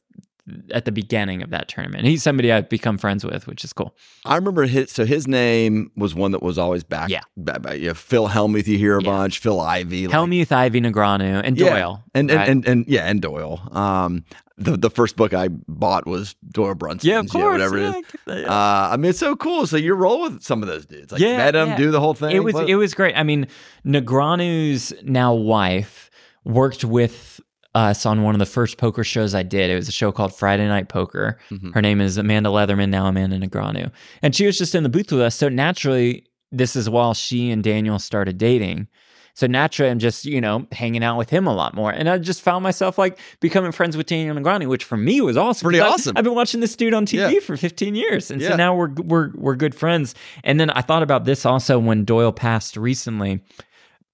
[0.72, 2.04] at the beginning of that tournament.
[2.04, 3.94] He's somebody I've become friends with, which is cool.
[4.26, 4.90] I remember his.
[4.90, 7.10] So his name was one that was always back.
[7.10, 7.20] Yeah.
[7.36, 9.08] ba- ba- yeah Phil Helmuth, you hear a Yeah.
[9.08, 9.38] bunch.
[9.38, 10.08] Phil Ivey.
[10.08, 11.70] like- Helmuth, Ivey, Negreanu, and Yeah.
[11.70, 12.04] Doyle.
[12.12, 12.48] And and, right?
[12.48, 13.60] and and yeah, and Doyle.
[13.70, 14.24] Um,
[14.58, 17.08] the the first book I bought was Doyle Brunson.
[17.08, 17.52] yeah, of course.
[17.52, 18.04] whatever it is.
[18.26, 18.42] I.
[18.42, 19.68] Uh, I mean, it's so cool.
[19.68, 21.12] So you roll with some of those dudes.
[21.12, 21.76] Like, Yeah, met them, yeah.
[21.76, 22.34] do the whole thing.
[22.34, 23.16] it was What- it was great.
[23.16, 23.46] I mean,
[23.86, 26.10] Negreanu's now wife
[26.44, 27.40] worked with
[27.74, 29.70] us on one of the first poker shows I did.
[29.70, 31.38] It was a show called Friday Night Poker.
[31.50, 31.72] Mhm.
[31.74, 33.90] Her name is Amanda Leatherman, now Amanda Negreanu.
[34.22, 35.34] And she was just in the booth with us.
[35.34, 38.88] So naturally, this is while she and Daniel started dating.
[39.34, 41.90] So naturally, I'm just, you know, hanging out with him a lot more.
[41.90, 45.38] And I just found myself like becoming friends with Daniel Negreanu, which for me was
[45.38, 45.64] awesome.
[45.64, 46.16] Pretty because I- awesome.
[46.18, 47.40] I've been watching this dude on TV Yeah.
[47.40, 48.30] for 15 years.
[48.30, 48.50] And Yeah.
[48.50, 50.14] so now we're, we're, we're good friends.
[50.44, 53.40] And then I thought about this also when Doyle passed recently.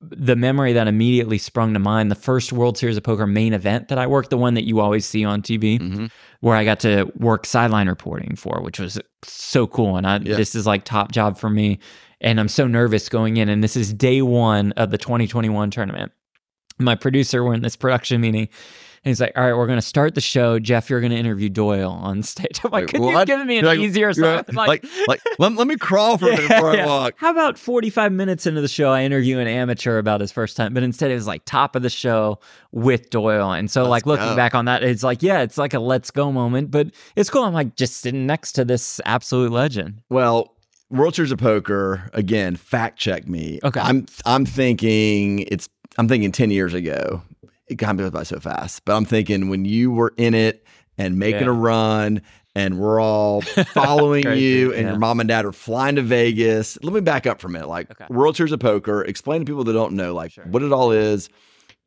[0.00, 3.88] The memory that immediately sprung to mind, the first World Series of Poker main event
[3.88, 6.06] that I worked, the one that you always see on TV, Mm-hmm.
[6.40, 9.96] where I got to work sideline reporting for, which was so cool.
[9.96, 10.36] And I, Yeah.
[10.36, 11.80] this is like top job for me.
[12.20, 13.48] And I'm so nervous going in.
[13.48, 16.12] And this is day one of the 2021 tournament.
[16.78, 18.48] My producer, we're in this production meeting.
[19.08, 20.58] And he's like, all right, we're going to start the show.
[20.58, 22.60] Jeff, you're going to interview Doyle on stage.
[22.62, 24.54] I'm like, Wait, could you give me an like- easier you're something?
[24.54, 27.14] Like, like, let, let me crawl for a minute Yeah, before I walk.
[27.16, 30.74] How about 45 minutes into the show, I interview an amateur about his first time,
[30.74, 32.38] but instead it was like top of the show
[32.70, 33.50] with Doyle.
[33.52, 34.36] And so, Let's like, looking go.
[34.36, 37.44] back on that, it's like, yeah, it's like a let's go moment, but it's cool.
[37.44, 40.02] I'm like just sitting next to this absolute legend.
[40.10, 40.54] Well,
[40.90, 42.56] World Series of Poker again.
[42.56, 43.58] Fact check me.
[43.64, 43.80] Okay.
[43.80, 47.22] I'm I'm thinking it's I'm thinking ten years ago.
[47.68, 50.64] It got me by so fast, but I'm thinking when you were in it
[50.96, 51.48] and making Yeah.
[51.48, 52.22] a run,
[52.54, 53.40] and we're all
[53.74, 54.90] following Crazy, you, and yeah.
[54.90, 56.76] your mom and dad are flying to Vegas.
[56.82, 57.68] Let me back up for a minute.
[57.68, 58.06] Like Okay.
[58.08, 59.02] World Series of Poker.
[59.02, 60.44] Explain to people that don't know, like Sure.
[60.44, 61.28] what it all is.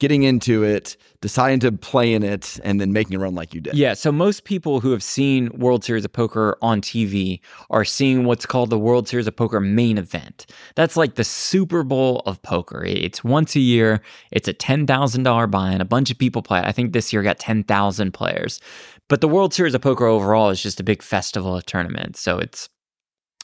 [0.02, 3.62] Getting into it, deciding to play in it, and then making a run like you
[3.62, 3.76] did.
[3.76, 3.94] Yeah.
[3.94, 8.48] So, most people who have seen World Series of Poker on TV are seeing what's
[8.48, 10.48] called the World Series of Poker main event.
[10.74, 12.84] That's like the Super Bowl of poker.
[12.84, 15.82] It's once a year, it's a $10,000 buy in.
[15.82, 16.62] A bunch of people play.
[16.62, 18.60] I think this year got 10,000 players.
[19.08, 22.20] But the World Series of Poker overall is just a big festival of tournaments.
[22.22, 22.70] So, it's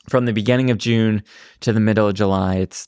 [0.10, 1.22] from the beginning of June
[1.60, 2.88] to the middle of July, it's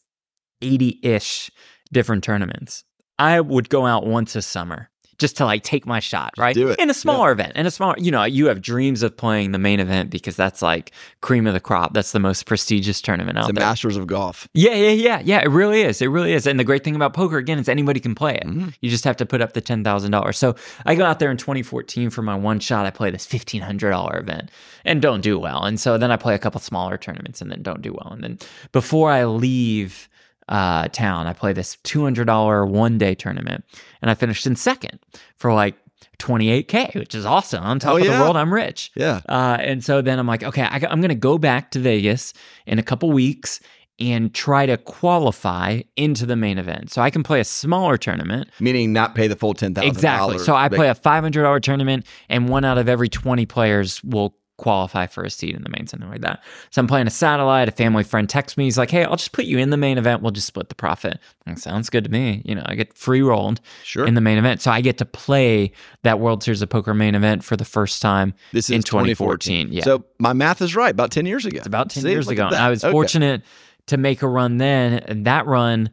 [0.60, 1.52] 80 ish
[1.94, 2.84] different tournaments.
[3.20, 6.56] I would go out once a summer just to like take my shot, right?
[6.56, 6.80] do it.
[6.80, 9.60] In a smaller event, in a smaller, you know, you have dreams of playing the
[9.60, 11.94] main event because that's like cream of the crop.
[11.94, 13.66] That's the most prestigious tournament It's out the there.
[13.66, 14.48] Masters of Golf.
[14.54, 15.42] Yeah, yeah, yeah, yeah.
[15.42, 16.02] It really is.
[16.02, 16.48] It really is.
[16.48, 18.46] And the great thing about poker, again, is anybody can play it.
[18.48, 18.74] Mhm.
[18.80, 20.38] You just have to put up the ten thousand dollars.
[20.38, 20.56] So
[20.86, 22.86] I go out there in 2014 for my one shot.
[22.86, 24.50] I play this fifteen hundred dollar event
[24.86, 25.66] and don't do well.
[25.66, 28.14] And so then I play a couple smaller tournaments and then don't do well.
[28.14, 28.40] And then
[28.72, 30.08] before I leave
[30.50, 33.64] uh, town, I play this two hundred dollar one day tournament,
[34.02, 35.00] and I finished in second
[35.38, 35.76] for like.
[36.18, 37.64] 28k, which is awesome.
[37.64, 38.18] On top Oh, of yeah.
[38.18, 38.92] the world, I'm rich.
[38.94, 39.22] Yeah.
[39.28, 42.34] Uh, and so then I'm like, okay, I, am going to go back to Vegas
[42.66, 43.62] in a couple weeks
[44.00, 46.92] and try to qualify into the main event.
[46.92, 48.50] So I can play a smaller tournament.
[48.60, 49.90] Meaning not pay the full ten thousand.
[49.90, 50.40] Exactly.
[50.40, 55.08] So I play a $500 tournament, and one out of every 20 players will qualify
[55.08, 56.44] for a seat in the main, something like that.
[56.70, 57.68] So I'm playing a satellite.
[57.68, 58.66] A family friend texts me.
[58.66, 60.22] He's like, hey, I'll just put you in the main event.
[60.22, 61.18] We'll just split the profit.
[61.48, 62.44] Like, Sounds good to me.
[62.46, 64.06] You know, I get free rolled Sure.
[64.06, 64.62] in the main event.
[64.62, 65.72] So I get to play
[66.04, 69.72] that World Series of Poker main event for the first time This is in 2014.
[69.72, 69.84] Yeah.
[69.84, 70.92] So my math is right.
[70.92, 71.58] About ten years ago.
[71.58, 72.44] It's about 10 See, years ago.
[72.44, 72.62] at And that.
[72.62, 72.92] I was Okay.
[72.92, 73.42] fortunate
[73.88, 74.94] to make a run then.
[74.94, 75.90] And that run,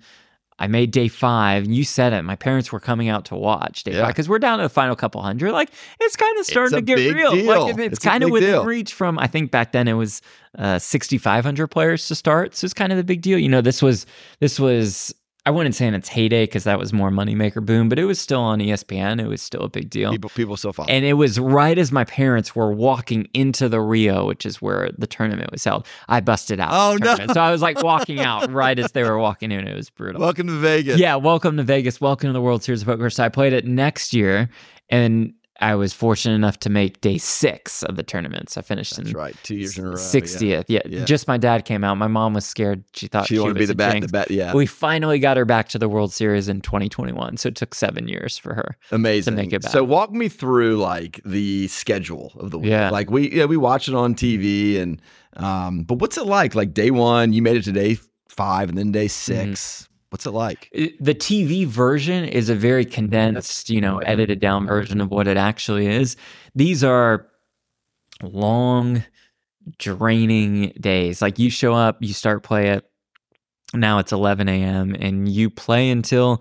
[0.59, 1.65] I made day five.
[1.65, 2.23] And you said it.
[2.23, 4.03] My parents were coming out to watch day Yeah.
[4.03, 5.53] five because we're down to the final couple hundred.
[5.53, 7.33] Like, it's kind of starting to get real.
[7.33, 7.45] deal.
[7.67, 8.65] Like, it's, It's kind of within deal.
[8.65, 10.23] reach from, I think back then it was
[10.59, 12.55] uh, 6,500 players to start.
[12.57, 13.39] So it's kind of a big deal.
[13.39, 14.07] You know, this was,
[14.41, 15.15] this was,
[15.47, 18.21] I wouldn't say in its heyday because that was more Moneymaker boom, but it was
[18.21, 19.21] still on ESPN.
[19.23, 20.11] It was still a big deal.
[20.11, 20.89] People, people still follow.
[20.89, 24.91] And it was right as my parents were walking into the Rio, which is where
[24.99, 25.87] the tournament was held.
[26.09, 26.71] I busted out.
[26.73, 27.33] Oh, no.
[27.33, 29.69] So I was like walking out right as they were walking in.
[29.69, 30.21] It was brutal.
[30.21, 30.99] Welcome to Vegas.
[30.99, 32.01] yeah, welcome to Vegas.
[32.01, 33.09] Welcome to the World Series of Poker.
[33.09, 34.51] So I played it next year,
[34.91, 38.51] and I was fortunate enough to make day six of the tournament.
[38.51, 39.37] So I finished that's in right.
[39.43, 39.95] Two years in a row.
[39.95, 40.65] 60th.
[40.69, 40.81] Yeah.
[40.85, 41.05] Yeah.
[41.05, 41.95] just my dad came out.
[41.97, 42.85] My mom was scared.
[42.95, 44.01] She thought She she, wanted to be the bat.
[44.01, 44.31] The bat.
[44.31, 44.55] Yeah.
[44.55, 47.37] We finally got her back to the World Series in 2021.
[47.39, 48.77] So it took seven years for her.
[48.91, 49.35] Amazing.
[49.35, 49.73] to make it back.
[49.73, 52.71] So walk me through like the schedule of the week.
[52.71, 52.91] Yeah.
[52.91, 55.01] Like we yeah we watch it on TV and
[55.37, 56.55] um but what's it like?
[56.55, 59.96] Like day one, you made it to day five, and then day Mm-hmm.
[60.07, 60.71] 6 What's it like?
[61.01, 65.37] the TV version is a very condensed, you know, edited down version of what it
[65.37, 66.17] actually is.
[66.55, 67.27] These are
[68.23, 69.05] long,
[69.79, 71.21] draining days.
[71.21, 72.89] Like you show up, you start play it.
[73.75, 74.95] Now it's 11 a.m.
[74.99, 76.41] and you play until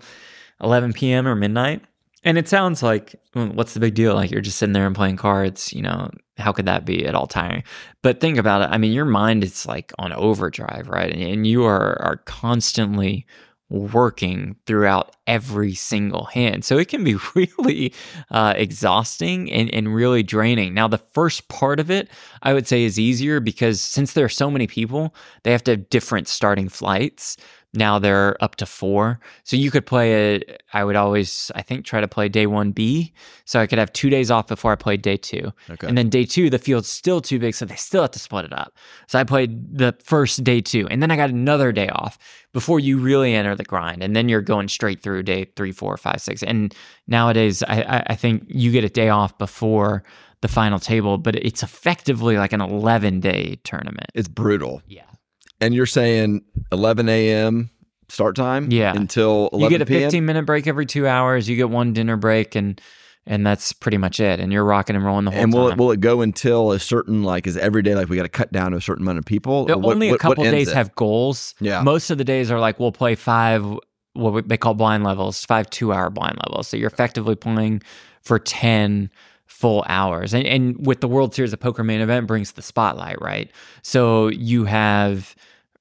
[0.62, 1.26] 11 p.m.
[1.26, 1.82] or midnight.
[2.24, 4.14] And it sounds like, mm, what's the big deal?
[4.14, 7.14] Like you're just sitting there and playing cards, you know, how could that be at
[7.14, 7.62] all tiring?
[8.02, 8.68] But think about it.
[8.72, 11.12] I mean, your mind is like on overdrive, right?
[11.12, 13.26] And, and you are are constantly
[13.68, 16.64] working throughout every single hand.
[16.64, 17.92] So it can be really
[18.30, 20.74] uh, exhausting and, and really draining.
[20.74, 22.08] Now, the first part of it,
[22.42, 25.72] I would say, is easier because since there are so many people, they have to
[25.72, 27.36] have different starting flights.
[27.76, 29.20] Now they're up to four.
[29.44, 30.62] So you could play it.
[30.72, 33.12] I would always, I think, try to play day one B.
[33.44, 35.52] So I could have two days off before I played day two.
[35.70, 35.86] Okay.
[35.86, 37.54] And then day two, the field's still too big.
[37.54, 38.76] So they still have to split it up.
[39.06, 40.88] So I played the first day two.
[40.88, 42.18] And then I got another day off
[42.52, 44.02] before you really enter the grind.
[44.02, 46.42] And then you're going straight through day three, four, five, six.
[46.42, 46.74] And
[47.06, 50.04] nowadays, I, I, I think you get a day off before
[50.42, 54.06] the final table, but it's effectively like an 11 day tournament.
[54.14, 54.82] It's brutal.
[54.86, 55.02] Yeah.
[55.60, 57.70] And you're saying 11 a.m.
[58.08, 58.70] start time.
[58.70, 58.94] Yeah.
[58.94, 60.02] until 11 You get a p.m.
[60.02, 61.48] 15 minute break every two hours.
[61.48, 62.80] You get one dinner break, and
[63.26, 64.38] and that's pretty much it.
[64.38, 65.78] And you're rocking and rolling the whole and will it, time.
[65.78, 68.52] will it go until a certain like is every day like we got to cut
[68.52, 69.66] down to a certain amount of people?
[69.66, 70.74] What- only a what couple ends days it?
[70.74, 71.54] have goals.
[71.60, 71.82] Yeah.
[71.82, 73.64] Most of the days are like we'll play five
[74.14, 76.68] what they call blind levels, five two hour blind levels.
[76.68, 77.82] So you're effectively playing
[78.22, 79.10] for ten
[79.46, 80.32] full hours.
[80.32, 83.50] And and with the World Series of Poker main event brings the spotlight, right?
[83.82, 85.34] So you have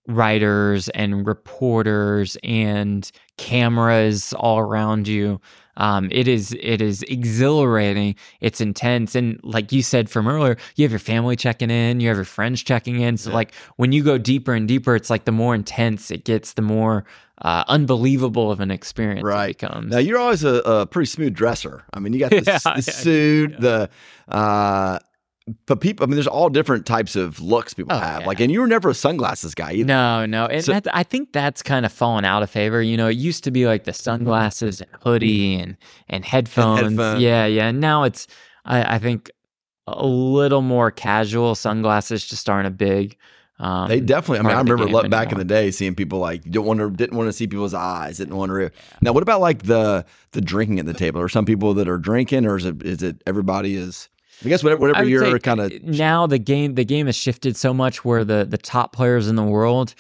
[0.08, 5.40] writers and reporters and cameras all around you.
[5.78, 8.16] Um, it is it is exhilarating.
[8.40, 12.08] It's intense, and like you said from earlier, you have your family checking in, you
[12.08, 13.18] have your friends checking in.
[13.18, 16.54] So like when you go deeper and deeper, it's like the more intense it gets,
[16.54, 17.04] the more
[17.42, 19.50] uh, unbelievable of an experience Right.
[19.50, 19.92] it becomes.
[19.92, 21.84] Now you're always a, a pretty smooth dresser.
[21.94, 23.90] I mean, you got the, Yeah, the yeah, suit, the
[24.30, 25.00] uh,
[25.68, 26.04] but people.
[26.04, 28.22] I mean, there's all different types of looks people Oh, have.
[28.22, 28.28] yeah.
[28.28, 29.86] Like, and you were never a sunglasses guy either.
[29.86, 32.82] No, no, and So- that, I think that's kind of fallen out of favor.
[32.82, 35.78] You know, it used to be like the sunglasses and hoodie and
[36.10, 36.82] and headphones.
[36.82, 37.22] headphones.
[37.22, 37.68] Yeah, yeah.
[37.68, 38.28] And now it's,
[38.66, 39.30] I, I think,
[39.88, 41.54] a little more casual.
[41.54, 43.16] Sunglasses just aren't a big.
[43.60, 44.40] Um, They definitely.
[44.40, 46.90] I mean, I remember look, back in the day seeing people like don't want to
[46.90, 48.72] didn't want to see people's eyes, didn't want to.
[49.02, 51.22] Now, what about like the the drinking at the table?
[51.22, 54.10] Are some people that are drinking, or is it is it everybody is?
[54.46, 57.74] I guess whatever whatever you're kind of now the game the game has shifted so
[57.74, 59.96] much where the the top players in the world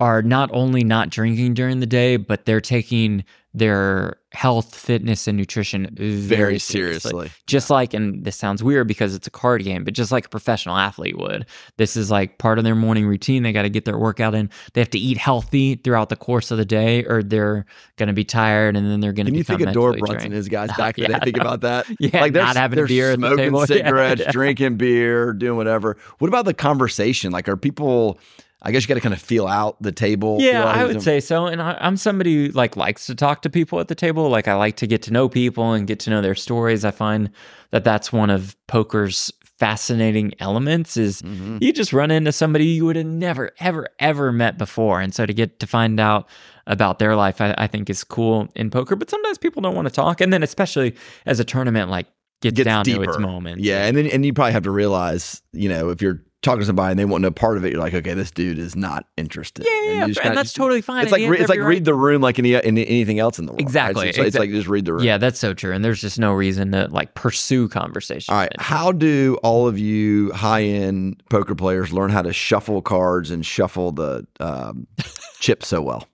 [0.00, 3.24] are not only not drinking during the day, but they're taking
[3.54, 7.10] their health, fitness, and nutrition very, very seriously.
[7.10, 7.30] seriously.
[7.46, 10.28] Just like, and this sounds weird because it's a card game, but just like a
[10.30, 11.46] professional athlete would.
[11.76, 13.42] This is like part of their morning routine.
[13.42, 14.48] They got to get their workout in.
[14.72, 18.14] They have to eat healthy throughout the course of the day, or they're going to
[18.14, 19.32] be tired, and then they're going to.
[19.32, 20.34] Can you think of Doyle Brunson and drained.
[20.34, 21.24] his guys back in the Yeah, day?
[21.26, 21.86] Think about that.
[22.00, 23.52] Yeah, like they're, not having they're beer smoking.
[23.54, 24.32] Yeah, cigarettes, yeah.
[24.32, 25.96] drinking beer, doing whatever.
[26.18, 27.32] What about the conversation?
[27.32, 28.18] Like, are people?
[28.64, 30.38] I guess you got to kind of feel out the table.
[30.40, 31.46] Yeah, I would say so.
[31.46, 34.28] And I, I'm somebody who like likes to talk to people at the table.
[34.28, 36.84] Like I like to get to know people and get to know their stories.
[36.84, 37.30] I find
[37.72, 41.62] that that's one of poker's fascinating elements is Mhm.
[41.62, 45.24] you just run into somebody you would have never ever ever met before and so
[45.24, 46.28] to get to find out
[46.66, 49.86] about their life I, I think is cool in poker but sometimes people don't want
[49.86, 50.96] to talk and then especially
[51.26, 52.06] as a tournament like
[52.40, 53.04] gets, Gets down to deeper.
[53.04, 56.20] its moments Yeah, and then and you probably have to realize, you know, if you're
[56.42, 58.58] talking to somebody and they want no part of it, you're like, okay, this dude
[58.58, 59.64] is not interested.
[59.64, 61.64] yeah, yeah, you yeah, and kinda- that's totally fine It's like re- it's like every
[61.64, 63.60] right read the room like any, any anything else in the world.
[63.60, 63.66] right?
[63.66, 65.04] Exactly, It's, it's, it's like just read the room.
[65.04, 68.52] yeah that's so true and there's just no reason to like pursue conversation All right.
[68.60, 73.46] How do all of you high end poker players learn how to shuffle cards and
[73.46, 74.86] shuffle the um,
[75.40, 76.08] chips so well?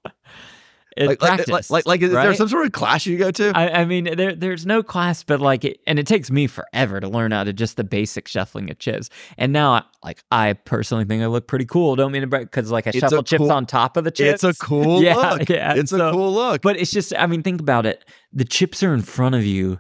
[0.97, 3.53] Like, like, practice, like, like, is there some sort of class you go to?
[3.57, 6.99] I, I mean, there there's no class, but like, it, and it takes me forever
[6.99, 9.09] to learn how to just the basic shuffling of chips.
[9.37, 11.95] And now, I, like, I personally think I look pretty cool.
[11.95, 14.11] Don't mean to brag because like I It's shuffle chips cool- on top of the
[14.11, 14.43] chips.
[14.43, 15.49] it's a cool yeah, look.
[15.49, 16.63] Yeah, it's so- a cool look.
[16.63, 18.05] But it's just, I mean, think about it.
[18.33, 19.79] The chips are in front of you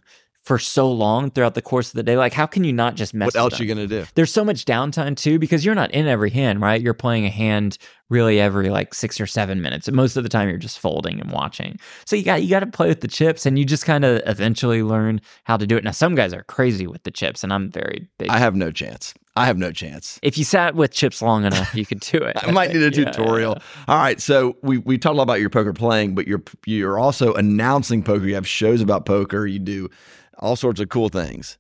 [0.49, 2.17] for so long throughout the course of the day.
[2.17, 3.27] Like, how can you not just mess?
[3.27, 3.69] what with else them?
[3.69, 4.07] you gonna do?
[4.15, 6.81] there's so much downtime too because you're not in every hand, right?
[6.81, 7.77] You're playing a hand
[8.09, 9.87] really every like six or seven minutes.
[9.87, 11.79] And most of the time you're just folding and watching.
[12.07, 14.23] So you got you got to play with the chips and you just kind of
[14.25, 15.85] eventually learn how to do it.
[15.85, 18.31] Now some guys are crazy with the chips and I'm very big.
[18.31, 19.13] I have no chance.
[19.37, 20.19] I have no chance.
[20.23, 22.37] if you sat with chips long enough, you could do it.
[22.43, 23.59] I might need a Yeah, tutorial.
[23.87, 26.99] All right, so we we talked a lot about your poker playing, but you're you're
[26.99, 28.25] also announcing poker.
[28.25, 29.47] You have shows about poker.
[29.47, 29.91] You do
[30.39, 31.59] all sorts of cool things.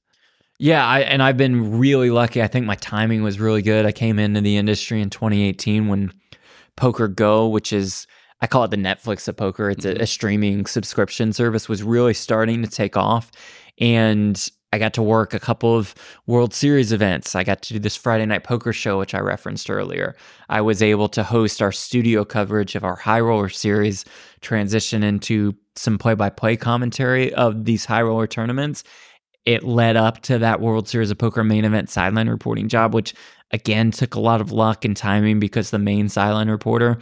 [0.58, 2.42] Yeah, I, and I've been really lucky.
[2.42, 3.86] I think my timing was really good.
[3.86, 6.12] I came into the industry in 2018 when
[6.76, 8.06] PokerGo, which is
[8.40, 9.70] I call it the Netflix of poker.
[9.70, 10.02] It's a, mm-hmm.
[10.02, 13.30] a streaming subscription service was really starting to take off,
[13.78, 15.94] and I got to work a couple of
[16.26, 17.34] World Series events.
[17.34, 20.14] I got to do this Friday Night Poker show, which I referenced earlier.
[20.48, 24.04] I was able to host our studio coverage of our High Roller Series,
[24.40, 28.84] transition into some play-by-play commentary of these high roller tournaments
[29.48, 33.14] it led up to that World Series of Poker main event sideline reporting job, which
[33.50, 36.98] again took a lot of luck and timing because the main sideline reporter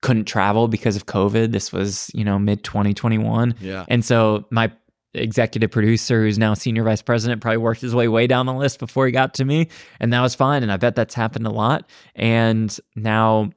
[0.00, 1.50] couldn't travel because of COVID.
[1.50, 3.56] This was, you know, mid 2021.
[3.60, 3.86] Yeah.
[3.88, 4.70] And so my
[5.14, 8.78] executive producer, who's now senior vice president, probably worked his way way down the list
[8.78, 9.68] before he got to me.
[9.98, 10.62] And that was fine.
[10.62, 11.88] And I bet that's happened a lot.
[12.14, 13.50] And now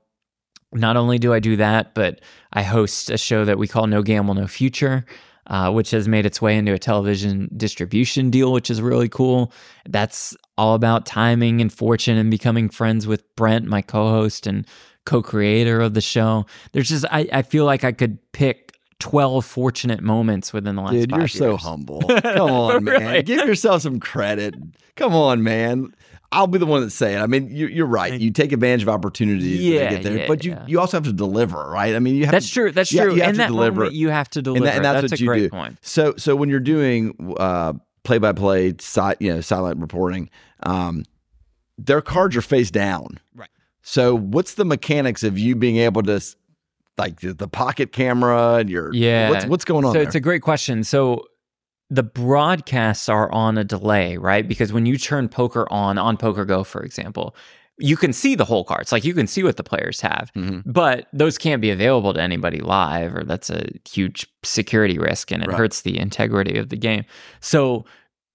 [0.73, 4.01] not only do I do that, but I host a show that we call No
[4.01, 5.05] Gamble, No Future.
[5.47, 9.51] Uh, which has made its way into a television distribution deal, which is really cool.
[9.89, 14.65] That's all about timing and fortune and becoming friends with Brent, my co host and
[15.05, 16.45] co creator of the show.
[16.71, 18.72] There's just, I, I feel like I could pick
[19.03, 21.99] 12 fortunate moments within the last Dude, five you're so humble.
[22.23, 23.25] Come on, man.
[23.25, 24.55] Give yourself some credit.
[24.95, 25.93] Come on, man.
[26.31, 27.17] I'll be the one that's saying.
[27.21, 28.17] I mean, you, you're right.
[28.17, 30.65] You take advantage of opportunities Yeah, get there, yeah, but you yeah.
[30.67, 31.93] you also have to deliver, right?
[31.93, 32.71] I mean, you have That's to, true.
[32.71, 33.15] That's you true.
[33.15, 34.65] You have In to that deliver, you have to deliver.
[34.65, 35.49] and, that, and that's, that's what a you great do.
[35.49, 35.77] point.
[35.81, 37.73] So so when you're doing uh,
[38.03, 38.75] play-by-play,
[39.19, 40.29] you know, sideline reporting,
[40.63, 41.03] um,
[41.77, 43.19] their cards are face down.
[43.35, 43.49] Right.
[43.81, 46.21] So what's the mechanics of you being able to,
[46.97, 49.29] like the, the pocket camera and your Yeah.
[49.29, 50.03] what's what's going on So there?
[50.03, 50.83] it's a great question.
[50.83, 51.25] So
[51.89, 54.47] the broadcasts are on a delay, right?
[54.47, 57.35] Because when you turn poker on on PokerGo, for example,
[57.79, 58.91] you can see the hole cards.
[58.91, 60.61] Like you can see what the players have, Mhm.
[60.65, 65.43] but those can't be available to anybody live, or that's a huge security risk and
[65.43, 65.57] it Right.
[65.57, 67.03] hurts the integrity of the game.
[67.39, 67.85] So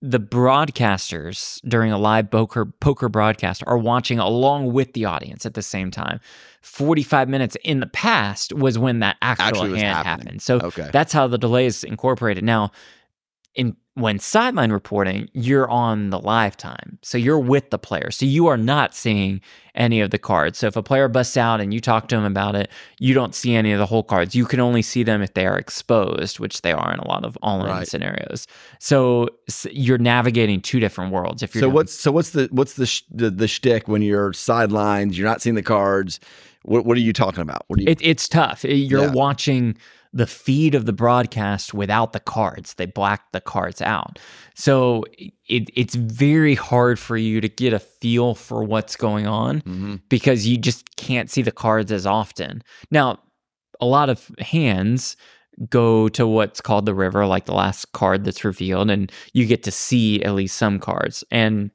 [0.02, 5.54] the broadcasters during a live poker poker broadcast are watching along with the audience at
[5.54, 6.20] the same time.
[6.68, 10.42] 45 minutes in the past was when that actual Actually hand happened.
[10.42, 10.90] So Okay.
[10.92, 12.44] that's how the delay is incorporated.
[12.44, 12.70] Now,
[13.54, 17.00] in when sideline reporting, you're on the live time.
[17.02, 18.12] So you're with the player.
[18.12, 19.40] So you are not seeing
[19.74, 20.58] any of the cards.
[20.58, 23.34] So if a player busts out and you talk to him about it, you don't
[23.34, 24.36] see any of the hole cards.
[24.36, 27.24] You can only see them if they are exposed, which they are in a lot
[27.24, 27.88] of all-in Right.
[27.88, 28.46] scenarios.
[28.78, 29.30] So
[29.68, 31.42] you're navigating two different worlds.
[31.42, 34.32] If you're So what's so what's the what's the sh- the, the shtick when you're
[34.32, 35.18] sidelines?
[35.18, 36.20] You're not seeing the cards.
[36.62, 37.64] What what are you talking about?
[37.68, 37.88] What are you?
[37.88, 38.64] It, it's tough.
[38.64, 39.12] You're Yeah.
[39.12, 39.76] watching
[40.12, 42.74] the feed of the broadcast without the cards.
[42.74, 44.18] They black the cards out.
[44.54, 45.04] So
[45.48, 50.00] it, it's very hard for you to get a feel for what's going on Mhm.
[50.08, 52.62] because you just can't see the cards as often.
[52.90, 53.20] Now,
[53.80, 55.14] a lot of hands
[55.68, 59.62] go to what's called the river, like the last card that's revealed, and you get
[59.64, 61.22] to see at least some cards.
[61.30, 61.70] And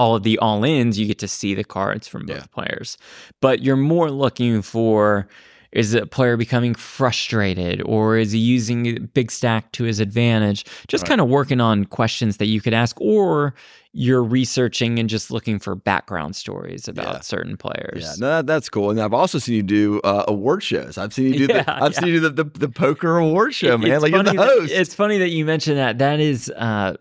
[0.00, 2.46] all of the all ins, you get to see the cards from both Yeah.
[2.58, 2.96] players.
[3.40, 5.28] But you're more looking for
[5.72, 10.64] is a player becoming frustrated or is he using a big stack to his advantage?
[10.88, 11.10] Just Right.
[11.10, 13.54] kind of working on questions that you could ask, or
[13.92, 17.20] you're researching and just looking for background stories about Yeah.
[17.20, 18.02] certain players.
[18.02, 18.90] Yeah, no, that- that's cool.
[18.90, 20.98] And I've also seen you do uh, award shows.
[20.98, 23.54] I've seen you do Yeah, the I've seen you do the, the, the poker award
[23.54, 23.92] show, man.
[23.92, 24.72] It's Like you're the funny that- host.
[24.72, 25.98] it's funny that you mentioned that.
[25.98, 26.94] That is uh,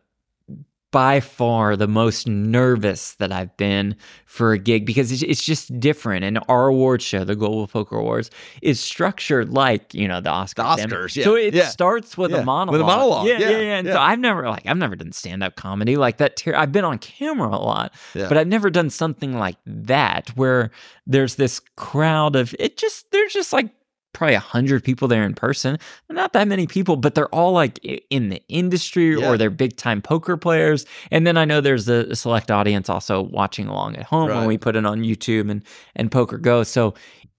[0.91, 5.79] by far the most nervous that I've been for a gig because it's, it's just
[5.79, 6.23] different.
[6.25, 8.31] And our award show, the Global Poker Awards,
[8.61, 10.55] is structured like you know the Oscars.
[10.55, 11.67] The Oscars, yeah, So it yeah.
[11.67, 12.81] starts with Yeah, a with a monologue.
[12.85, 13.77] monologue, Yeah, yeah, yeah, yeah.
[13.77, 16.35] And so I've never like I've never done stand up comedy like that.
[16.37, 20.71] Ter- I've been on camera a lot, but I've never done something like that where
[21.05, 22.77] there's this crowd of it.
[22.77, 23.69] Just there's just like
[24.13, 25.77] probably a hundred people there in person.
[26.09, 27.79] Not that many people, but they're all like
[28.09, 29.29] in the industry Yeah.
[29.29, 30.85] or they're big time poker players.
[31.11, 34.37] And then I know there's a, select audience also watching along at home Right.
[34.39, 35.63] when we put it on YouTube and
[35.95, 36.65] and PokerGo.
[36.65, 36.95] So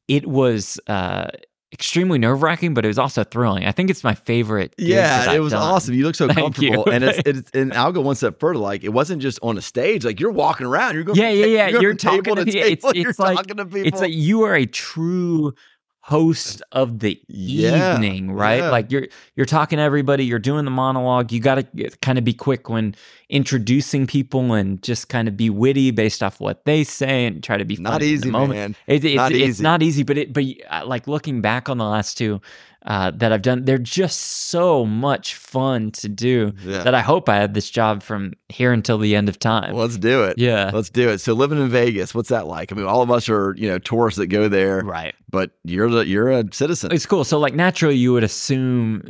[0.09, 1.27] it was uh,
[1.73, 3.65] extremely nerve wracking, but it was also thrilling.
[3.65, 4.75] I think it's my favorite.
[4.77, 5.63] yeah, it was done.
[5.63, 5.95] awesome.
[5.95, 6.71] You look so Thank you.
[6.73, 8.59] comfortable, and it's, it's and I'll go one step further.
[8.59, 10.95] Like it wasn't just on a stage; like you're walking around.
[10.95, 11.69] You're going, Yeah, yeah, yeah.
[11.69, 12.93] You're, You're from table to to- it's- table.
[12.97, 13.87] you're like- talking to people.
[13.89, 15.55] It's like you are a true
[16.03, 18.65] host of the Yeah, evening, right?
[18.65, 18.71] yeah.
[18.71, 21.33] Like you're you're talking to everybody, you're doing the monologue.
[21.33, 22.95] You got to kind of be quick when
[23.29, 27.57] introducing people and just kind of be witty based off what they say and try
[27.57, 28.61] to be Not funny in the easy, moment.
[28.61, 28.77] man.
[28.87, 29.63] It, it's, Not it's easy.
[29.63, 32.41] not easy, but it but uh, like looking back on the last two
[32.87, 36.83] uh, that I've done, they're just so much fun to do Yeah.
[36.83, 39.75] that I hope I had this job from here until the end of time.
[39.75, 40.39] Let's do it.
[40.39, 40.71] yeah.
[40.73, 41.19] Let's do it.
[41.21, 42.73] So living in Vegas, what's that like?
[42.73, 45.15] I mean, all of us are you know tourists that go there, Right.
[45.31, 46.91] but you're the you're a citizen.
[46.93, 47.25] It's cool.
[47.25, 49.03] So, like, naturally, you would assume.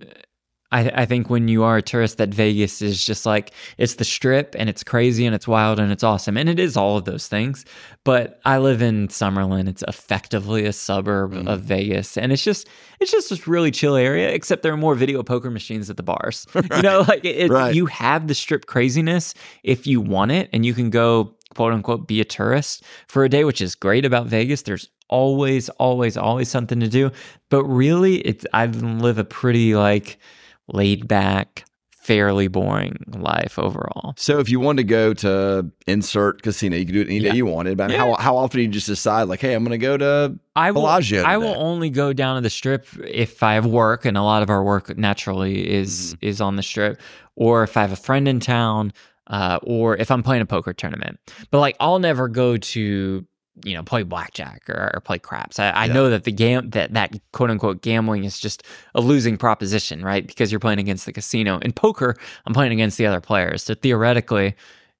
[0.72, 4.04] I, I think when you are a tourist, that Vegas is just like it's the
[4.04, 7.04] strip and it's crazy and it's wild and it's awesome and it is all of
[7.06, 7.64] those things.
[8.04, 11.48] But I live in Summerlin; it's effectively a suburb Mhm.
[11.48, 12.68] of Vegas, and it's just
[13.00, 14.30] it's just this really chill area.
[14.30, 16.46] Except there are more video poker machines at the bars.
[16.54, 17.74] You know, like it, it- Right.
[17.74, 22.06] you have the strip craziness if you want it, and you can go quote unquote
[22.06, 24.62] be a tourist for a day, which is great about Vegas.
[24.62, 27.10] There's always, always, always something to do.
[27.48, 30.18] But really, it's I live a pretty like
[30.72, 31.64] laid back,
[32.02, 34.14] fairly boring life overall.
[34.16, 37.30] So if you want to go to insert casino, you can do it any Yeah.
[37.32, 37.76] day you wanted.
[37.76, 37.98] But Yeah.
[37.98, 40.70] how how often do you just decide like, hey, I'm going to go to I
[40.72, 40.82] will.
[40.82, 41.46] Bellagio I today.
[41.46, 44.50] will only go down to the strip if I have work, and a lot of
[44.50, 46.26] our work naturally is Mm-hmm.
[46.26, 47.00] is on the strip,
[47.36, 48.92] or if I have a friend in town,
[49.28, 51.18] uh, or if I'm playing a poker tournament.
[51.50, 53.24] But like, I'll never go to
[53.64, 55.58] you know play blackjack or, or play craps.
[55.58, 55.92] I, I Yeah.
[55.92, 58.62] know that the gam that that quote unquote gambling is just
[58.94, 60.26] a losing proposition, right?
[60.26, 61.58] Because you're playing against the casino.
[61.58, 62.14] In poker,
[62.46, 63.62] I'm playing against the other players.
[63.62, 64.54] So theoretically,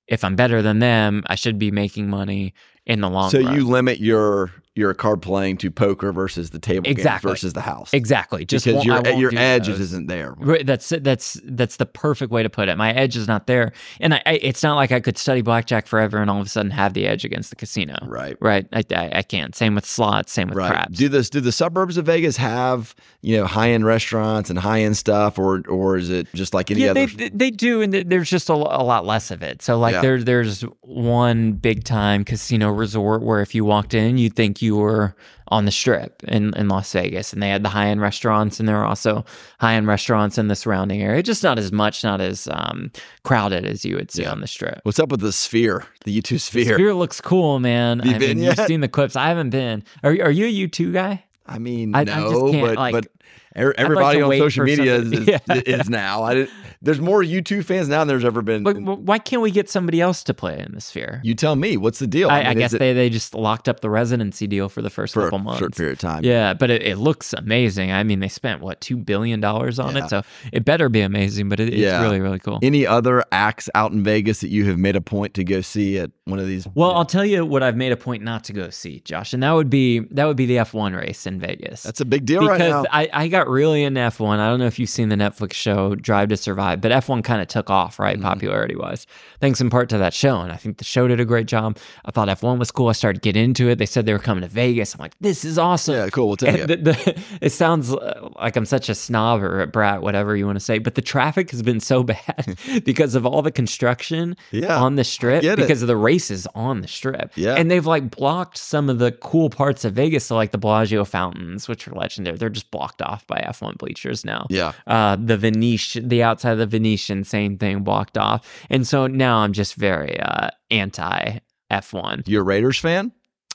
[0.06, 2.54] if I'm better than them, I should be making money
[2.86, 3.30] in the long run.
[3.30, 3.54] so run.
[3.54, 4.50] you limit your
[4.80, 7.30] you're a card playing to poker versus the table Exactly.
[7.30, 7.92] versus the house.
[7.92, 8.44] Exactly.
[8.44, 9.78] Just because your your edge those.
[9.80, 10.34] isn't there.
[10.38, 12.76] Right, That's that's that's the perfect way to put it.
[12.76, 15.86] My edge is not there, and I, I, it's not like I could study blackjack
[15.86, 17.96] forever and all of a sudden have the edge against the casino.
[18.02, 18.36] Right.
[18.40, 18.66] Right.
[18.72, 19.54] I, I, I can't.
[19.54, 20.32] Same with slots.
[20.32, 20.70] Same with Right.
[20.70, 20.96] craps.
[20.98, 21.30] Do this?
[21.30, 25.38] Do the suburbs of Vegas have you know high end restaurants and high end stuff,
[25.38, 27.06] or or is it just like any yeah, other?
[27.06, 29.60] they they do, and there's just a, a lot less of it.
[29.62, 30.00] So like Yeah.
[30.00, 34.69] there there's one big time casino resort where if you walked in, you'd think you
[34.76, 35.14] were
[35.48, 38.68] on the strip in, in Las Vegas, and they had the high end restaurants, and
[38.68, 39.24] there are also
[39.58, 41.22] high end restaurants in the surrounding area.
[41.22, 42.92] Just not as much, not as um,
[43.24, 44.32] crowded as you would see Yeah.
[44.32, 44.80] on the strip.
[44.84, 46.64] What's up with the Sphere, the U2 Sphere?
[46.64, 47.98] The sphere looks cool, man.
[48.00, 49.16] Have you I been mean, you've seen the clips.
[49.16, 49.82] I haven't been.
[50.04, 51.24] Are are you a U two guy?
[51.46, 53.06] I mean, I- I just can't, but like- but
[53.54, 55.38] everybody to on social media is, is, Yeah.
[55.48, 56.22] is now.
[56.22, 56.50] I didn't,
[56.82, 58.62] there's more U2 fans now than there's ever been.
[58.62, 61.20] But wh- why can't we get somebody else to play in the Sphere?
[61.24, 62.30] you tell me, what's the deal?
[62.30, 64.88] I, mean, I guess it they, they just locked up the residency deal for the
[64.90, 65.58] first for couple a months.
[65.58, 66.24] short period of time.
[66.24, 67.90] Yeah, but it, it looks amazing.
[67.92, 70.04] I mean, they spent what two billion dollars on Yeah.
[70.04, 70.22] it, so
[70.52, 71.48] it better be amazing.
[71.48, 71.96] But it, Yeah.
[71.96, 72.60] it's really really cool.
[72.62, 75.98] Any other acts out in Vegas that you have made a point to go see
[75.98, 76.66] at one of these?
[76.74, 79.42] well, I'll tell you what I've made a point not to go see, Josh, and
[79.42, 81.82] that would be that would be the F1 race in Vegas.
[81.82, 82.90] that's a big deal right because now.
[82.90, 84.38] I, I got really into F1.
[84.38, 87.42] I don't know if you've seen the Netflix show Drive to Survive, but F1 kind
[87.42, 88.26] of took off, right, Mm-hmm.
[88.26, 89.06] popularity wise,
[89.40, 90.40] thanks in part to that show.
[90.40, 91.76] And I think the show did a great job.
[92.06, 92.88] I thought F1 was cool.
[92.88, 93.76] I started getting into it.
[93.76, 94.94] They said they were coming to Vegas.
[94.94, 95.96] I'm like, this is awesome.
[95.96, 96.28] yeah, cool.
[96.28, 96.64] We'll tell you.
[96.66, 100.46] The, the, it sounds uh, like I'm such a snob or a brat, whatever you
[100.46, 102.56] want to say, but the traffic has been so bad
[102.86, 105.62] because of all the construction Yeah, on the strip, get it.
[105.62, 107.32] because of the races on the strip.
[107.34, 107.54] Yeah.
[107.56, 111.04] And they've like blocked some of the cool parts of Vegas, so like the Bellagio
[111.04, 112.38] fountains, which are legendary.
[112.38, 114.46] They're just blocked off by F1 bleachers now.
[114.50, 118.46] yeah, Uh, the Venetian, the outside of the Venetian, same thing, blocked off.
[118.70, 121.38] And so now I'm just very uh, anti
[121.70, 122.22] F1.
[122.26, 123.12] You're a Raiders fan?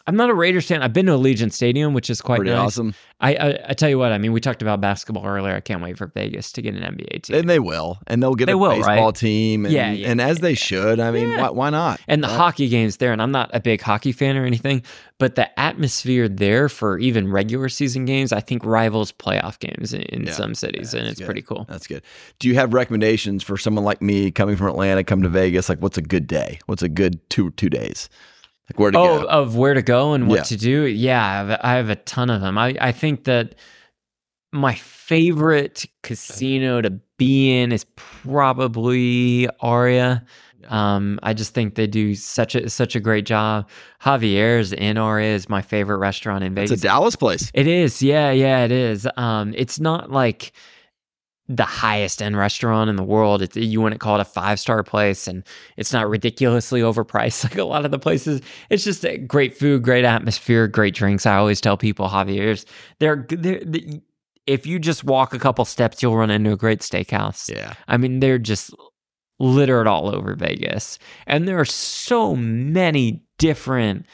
[0.08, 0.84] I'm not a Raiders fan.
[0.84, 2.60] I've been to Allegiant Stadium, which is quite Pretty nice.
[2.68, 2.94] awesome.
[3.20, 5.56] I, I I tell you what, I mean, we talked about basketball earlier.
[5.56, 7.38] I can't wait for Vegas to get an NBA team.
[7.38, 9.16] And they will, and they'll get They a will, baseball right?
[9.16, 10.56] team, and, Yeah, yeah, and as yeah, they yeah.
[10.56, 11.00] should.
[11.00, 12.00] I mean, why, why not?
[12.08, 12.38] and the Right?
[12.38, 14.84] hockey games there, and I'm not a big hockey fan or anything,
[15.18, 20.02] but the atmosphere there for even regular season games, I think rivals playoff games in,
[20.04, 21.26] in some cities, and it's good.
[21.26, 21.66] pretty cool.
[21.70, 22.04] That's good.
[22.40, 25.68] Do you have recommendations for someone like me coming from Atlanta, come to Vegas?
[25.70, 26.60] Like, what's a good day?
[26.68, 28.08] What's a good two two days?
[28.70, 29.28] Like, where to Oh, go?
[29.28, 30.44] of where to go and what Yeah.
[30.44, 30.84] to do?
[30.86, 32.58] Yeah, I have, I have a ton of them.
[32.58, 33.56] I, I think that
[34.52, 40.24] my favorite casino to be in is probably Aria.
[40.68, 43.70] Um, I just think they do such a such a great job.
[44.04, 46.72] Javier's in Aria is my favorite restaurant in Vegas.
[46.72, 47.52] It's a Dallas place.
[47.54, 49.08] It is, yeah, yeah, it is.
[49.16, 50.54] Um, it's not like
[51.48, 53.42] the highest end restaurant in the world.
[53.42, 55.44] It's, you wouldn't call it a five star place, and
[55.78, 58.42] it's not ridiculously overpriced like a lot of the places.
[58.70, 61.26] It's just a great food, great atmosphere, great drinks.
[61.26, 62.66] I always tell people Javier's.
[63.00, 64.02] They're, they're, they
[64.48, 67.50] if you just walk a couple steps, you'll run into a great steakhouse.
[67.50, 67.74] Yeah.
[67.88, 68.74] I mean, they're just
[69.40, 71.00] littered all over Vegas.
[71.28, 74.06] And there are so many different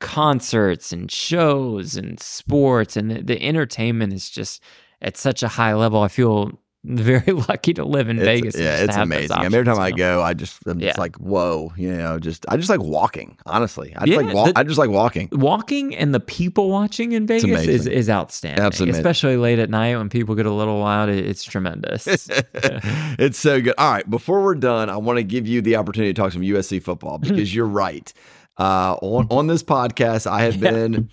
[0.00, 4.62] concerts and shows and sports, and the, the entertainment is just
[5.00, 6.02] at such a high level.
[6.02, 6.58] I feel
[7.02, 8.56] very lucky to live in It's- Vegas.
[8.58, 9.32] yeah, it's amazing.
[9.36, 10.16] I mean, every time I options, you know?
[10.18, 13.36] go, I just I'm just like, whoa, you know, just I just like walking.
[13.44, 14.54] Honestly, I just Yeah, like walk.
[14.54, 15.28] the- I just like walking.
[15.32, 18.90] Walking and the people watching in Vegas is, is outstanding, amazing.
[18.90, 21.10] especially late at night when people get a little wild.
[21.10, 22.06] It, it's tremendous.
[22.54, 23.74] it's so good.
[23.78, 26.42] All right, before we're done, I want to give you the opportunity to talk some
[26.42, 28.12] USC football because you're right.
[28.58, 30.70] Uh, on on this podcast, I have Yeah.
[30.70, 31.10] been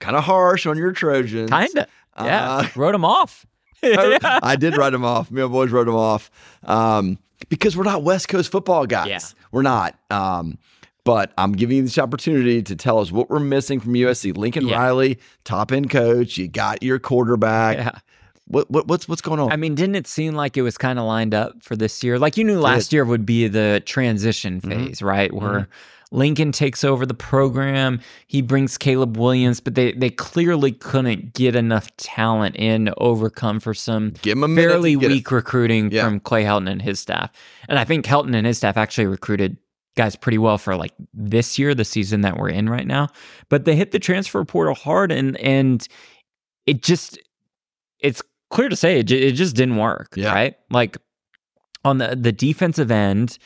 [0.00, 1.50] kind of harsh on your Trojans.
[1.50, 1.86] Kinda,
[2.18, 2.50] yeah.
[2.50, 3.46] Uh, Wrote them off.
[4.22, 5.30] I, I did write them off.
[5.30, 6.30] Me and my boys wrote them off
[6.64, 7.18] um,
[7.48, 9.08] because we're not West Coast football guys.
[9.08, 9.20] Yeah.
[9.52, 9.98] We're not.
[10.10, 10.58] Um,
[11.04, 14.36] but I'm giving you this opportunity to tell us what we're missing from USC.
[14.36, 14.78] Lincoln Yeah.
[14.78, 16.38] Riley, top end coach.
[16.38, 17.76] You got your quarterback.
[17.76, 17.90] Yeah.
[18.46, 19.50] What, what what's what's going on?
[19.52, 22.18] I mean, didn't it seem like it was kind of lined up for this year?
[22.18, 24.86] Like you knew last year would be the transition Mhm.
[24.86, 25.32] phase, right?
[25.32, 25.66] Where
[26.14, 28.00] Lincoln takes over the program.
[28.26, 33.58] He brings Caleb Williams, but they they clearly couldn't get enough talent in to overcome
[33.60, 36.04] for some Give him a fairly weak recruiting Yeah.
[36.04, 37.30] from Clay Helton and his staff.
[37.68, 39.56] And I think Helton and his staff actually recruited
[39.96, 43.08] guys pretty well for like this year, the season that we're in right now.
[43.48, 45.86] But they hit the transfer portal hard and and
[46.66, 47.18] it just
[48.00, 50.32] it's clear to say it, it just didn't work, Yeah.
[50.32, 50.54] right?
[50.70, 50.96] Like
[51.84, 53.36] on the the defensive end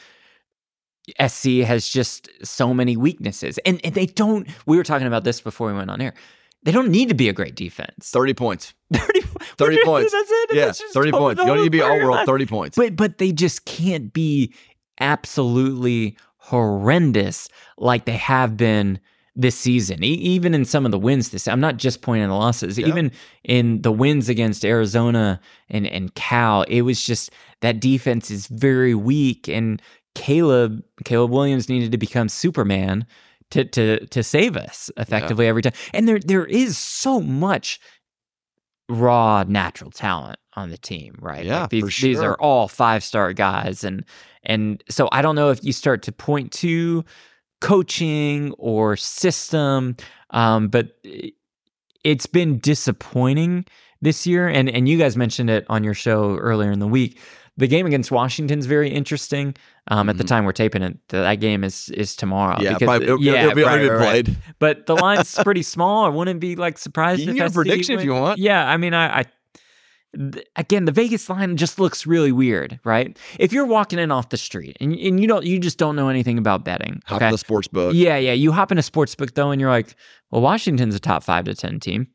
[1.27, 3.59] SC has just so many weaknesses.
[3.59, 6.15] And, and they don't we were talking about this before we went on air.
[6.65, 8.11] They don't need to be a great defense.
[8.11, 8.75] 30 points.
[8.93, 9.21] 30,
[9.57, 10.13] 30 points.
[10.13, 10.51] That's it.
[10.55, 11.41] Yeah, That's 30 points.
[11.41, 12.77] You don't need to be all world, 30 points.
[12.77, 14.53] But but they just can't be
[15.01, 18.99] absolutely horrendous like they have been
[19.37, 21.47] this season, e- even in some of the wins this.
[21.47, 22.79] I'm not just pointing the losses.
[22.81, 23.13] Even
[23.45, 25.41] in the wins against Arizona
[25.71, 27.31] and and Cal, it was just
[27.61, 29.81] that defense is very weak, and
[30.19, 33.07] Caleb Caleb Williams needed to become Superman
[33.53, 35.73] to to to save us effectively every time.
[35.95, 37.81] And there there is so much
[38.89, 41.47] raw natural talent on the team, right?
[41.47, 44.05] Yeah, Like these for these are all five star guys, and
[44.43, 47.05] and so I don't know if you start to point to
[47.61, 49.97] coaching or system,
[50.31, 50.97] um, but
[52.05, 53.67] it's been disappointing
[54.03, 54.49] this year.
[54.49, 57.19] And and you guys mentioned it on your show earlier in the week.
[57.59, 59.55] The game against Washington's very interesting.
[59.89, 62.55] Um, At the time we're taping it, that game is is tomorrow.
[62.55, 62.63] Mm-hmm.
[62.63, 64.25] Yeah, because- probably, it'll, yeah, it'll be right, already right, right.
[64.25, 64.37] played.
[64.61, 66.05] But the line's pretty small.
[66.05, 68.39] I wouldn't be like surprised if You if can give a prediction if you want.
[68.39, 69.25] Yeah, I mean, I, I
[70.17, 73.19] th- again, the Vegas line just looks really weird, right?
[73.41, 76.09] If you're walking in off the street and and you don't, you just don't know
[76.09, 77.03] anything about betting.
[77.07, 77.27] Hop okay?
[77.27, 77.93] in the sports book.
[77.95, 78.35] Yeah, yeah.
[78.35, 79.97] You hop in a sports book though, and you're like,
[80.31, 82.07] well, Washington's a top five to ten team.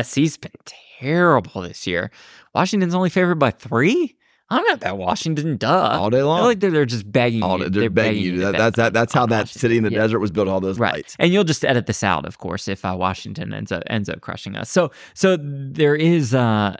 [0.00, 0.52] SC's been
[1.00, 2.10] terrible this year.
[2.54, 4.16] Washington's only favored by three.
[4.50, 5.56] I'm not that Washington.
[5.56, 5.68] Duh.
[6.00, 6.42] All day long.
[6.42, 7.70] like they're, they're just begging All you.
[7.70, 8.38] day, they're begging you.
[8.40, 9.60] That, that's that, that's how that Washington.
[9.60, 9.98] city in the Yeah.
[10.00, 10.48] desert was built.
[10.48, 11.16] All those Right, lights.
[11.18, 14.20] and you'll just edit this out, of course, if uh, Washington ends up ends up
[14.20, 14.68] crushing us.
[14.70, 16.76] So, so there is uh,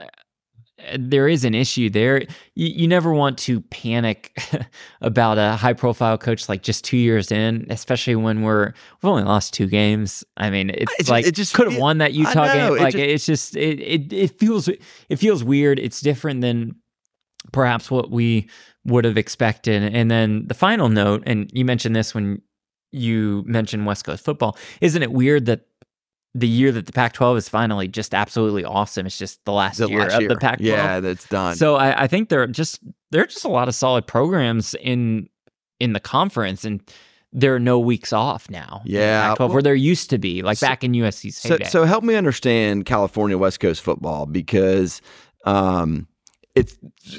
[0.97, 2.21] there is an issue there.
[2.55, 4.35] You, you never want to panic
[5.01, 9.23] about a high profile coach like just two years in, especially when we're we've only
[9.23, 10.23] lost two games.
[10.37, 12.73] I mean, it's It like it just could have won that Utah know, game.
[12.77, 15.77] it Like just- it's just it, it it feels it feels weird.
[15.79, 16.75] It's different than
[17.51, 18.49] perhaps what we
[18.85, 19.83] would have expected.
[19.95, 22.41] And then the final note, and you mentioned this when
[22.91, 25.61] you mentioned West Coast football, isn't it weird that
[26.33, 29.05] the year that the Pac-12 is finally just absolutely awesome?
[29.05, 30.29] It's just the last The year last of year.
[30.29, 30.65] the Pac-12.
[30.65, 31.55] Yeah, that's done.
[31.55, 32.79] So I, I think there are just
[33.11, 35.27] there are just a lot of solid programs in
[35.79, 36.81] in the conference, and
[37.33, 38.81] there are no weeks off now.
[38.85, 41.83] Yeah, Pac-12 well- where there used to be, like So- back in USC's So, so
[41.85, 45.01] help me understand California West Coast football because
[45.45, 46.07] um,
[46.55, 46.77] it's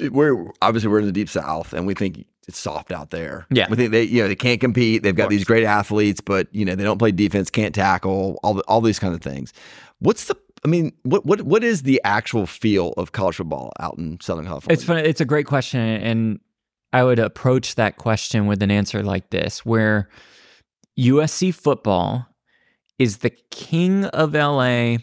[0.09, 3.47] we're obviously we're in the deep South and we think it's soft out there.
[3.49, 3.67] Yeah.
[3.69, 5.03] we think they you know they can't compete.
[5.03, 8.55] They've got these great athletes, but you know they don't play defense, can't tackle, all
[8.55, 9.53] the, all these kind of things.
[9.99, 13.97] What's the I mean, what what what is the actual feel of college football out
[13.97, 14.73] in Southern California?
[14.73, 15.01] It's funny.
[15.01, 16.39] It's a great question, and
[16.93, 20.09] I would approach that question with an answer like this: where
[20.97, 22.27] USC football
[22.97, 24.97] is the king of LA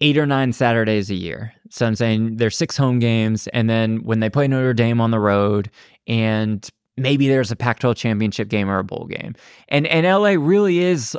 [0.00, 1.52] eight or nine Saturdays a year.
[1.70, 5.10] So I'm saying there's six home games, and then when they play Notre Dame on
[5.10, 5.70] the road,
[6.06, 9.34] and maybe there's a Pac-12 championship game or a bowl game,
[9.68, 11.16] and and LA really is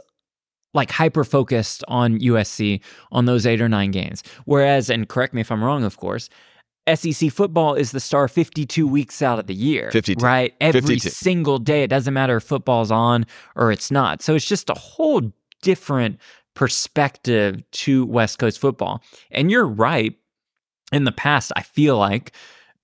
[0.73, 2.81] like hyper focused on USC
[3.11, 4.23] on those eight or nine games.
[4.45, 6.29] Whereas, and correct me if I'm wrong, of course,
[6.93, 9.91] SEC football is the star 52 weeks out of the year.
[9.91, 10.23] 52.
[10.23, 10.53] Right?
[10.59, 11.09] Every 52.
[11.09, 11.83] single day.
[11.83, 13.25] It doesn't matter if football's on
[13.55, 14.21] or it's not.
[14.21, 15.31] So it's just a whole
[15.61, 16.19] different
[16.53, 19.01] perspective to West Coast football.
[19.29, 20.15] And you're right.
[20.91, 22.31] In the past, I feel like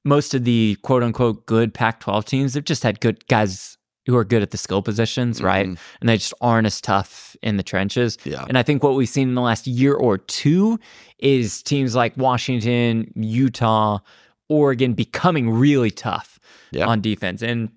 [0.05, 4.15] most of the quote unquote good Pac 12 teams have just had good guys who
[4.15, 5.67] are good at the skill positions, right?
[5.67, 5.77] Mhm.
[5.99, 8.17] And they just aren't as tough in the trenches.
[8.23, 8.45] Yeah.
[8.47, 10.79] And I think what we've seen in the last year or two
[11.19, 13.99] is teams like Washington, Utah,
[14.47, 16.39] Oregon becoming really tough
[16.71, 16.85] Yeah.
[16.87, 17.69] on defense and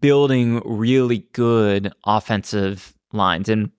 [0.00, 3.48] building really good offensive lines.
[3.48, 3.70] And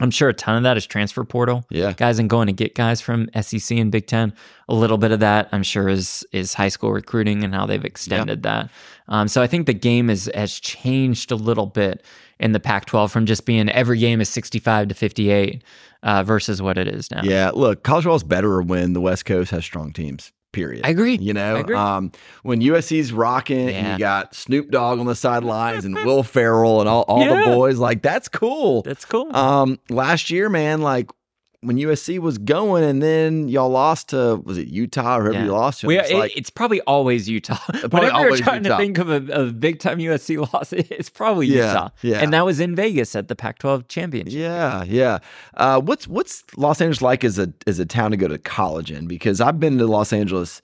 [0.00, 1.92] I'm sure a ton of that is transfer portal Yeah.
[1.92, 4.32] guys and going to get guys from SEC and Big Ten.
[4.68, 7.84] A little bit of that, I'm sure, is is high school recruiting and how they've
[7.84, 8.70] extended that.
[9.06, 12.04] Um, so I think the game is has changed a little bit
[12.40, 15.62] in the Pac-12 from just being every game is 65 to 58
[16.02, 17.22] uh, versus what it is now.
[17.22, 20.32] Yeah, look, college football is better when the West Coast has strong teams.
[20.54, 20.86] Period.
[20.86, 21.16] I agree.
[21.20, 21.76] You know, agree.
[21.76, 22.12] Um,
[22.44, 23.92] when USC's rocking and Yeah.
[23.94, 27.34] you got Snoop Dogg on the sidelines and Will Ferrell and all, all Yeah.
[27.50, 28.82] the boys, like that's cool.
[28.82, 29.34] That's cool.
[29.36, 31.10] Um, last year, man, like
[31.64, 35.44] when USC was going and then y'all lost to was it Utah or whoever Yeah.
[35.46, 35.86] you lost to?
[35.86, 37.56] We, It's it- like, it's probably always Utah.
[37.66, 38.76] Probably Whenever you're trying Utah.
[38.76, 41.88] to think of a, a big time USC loss, it's probably Yeah, Utah.
[42.02, 42.18] yeah.
[42.22, 44.32] And that was in Vegas at the Pac-12 championship.
[44.38, 45.18] Yeah, yeah.
[45.54, 48.90] Uh, what's what's Los Angeles like as a as a town to go to college
[48.90, 49.06] in?
[49.06, 50.60] Because I've been to Los Angeles.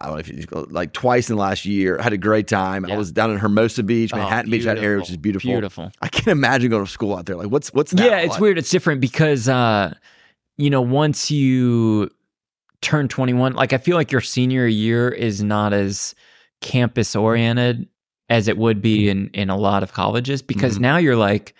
[0.00, 1.98] I don't know if you like twice in the last year.
[1.98, 2.84] I had a great time.
[2.84, 5.50] I was down in Hermosa Beach, Oh, Manhattan Beach, that area, which is beautiful.
[5.50, 5.90] Beautiful.
[6.02, 7.36] I can't imagine going to school out there.
[7.36, 8.40] Like, what's what's that yeah it's like?
[8.40, 9.94] weird it's different because uh
[10.56, 12.10] you know once you
[12.82, 16.14] turn 21 like i feel like your senior year is not as
[16.62, 17.86] campus oriented
[18.30, 20.80] as it would be in in a lot of colleges because Mhm.
[20.80, 21.54] now you're like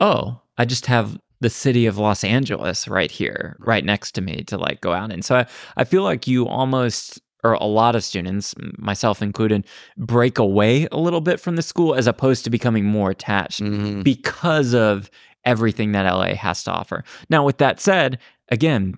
[0.00, 4.44] oh i just have the city of los angeles right here right next to me
[4.44, 5.46] to like go out in so i,
[5.76, 9.66] I feel like you almost or a lot of students, myself included,
[9.96, 14.04] break away a little bit from the school as opposed to becoming more attached Mhm.
[14.04, 15.10] because of
[15.44, 17.02] everything that LA has to offer.
[17.28, 18.18] Now, with that said,
[18.50, 18.94] again,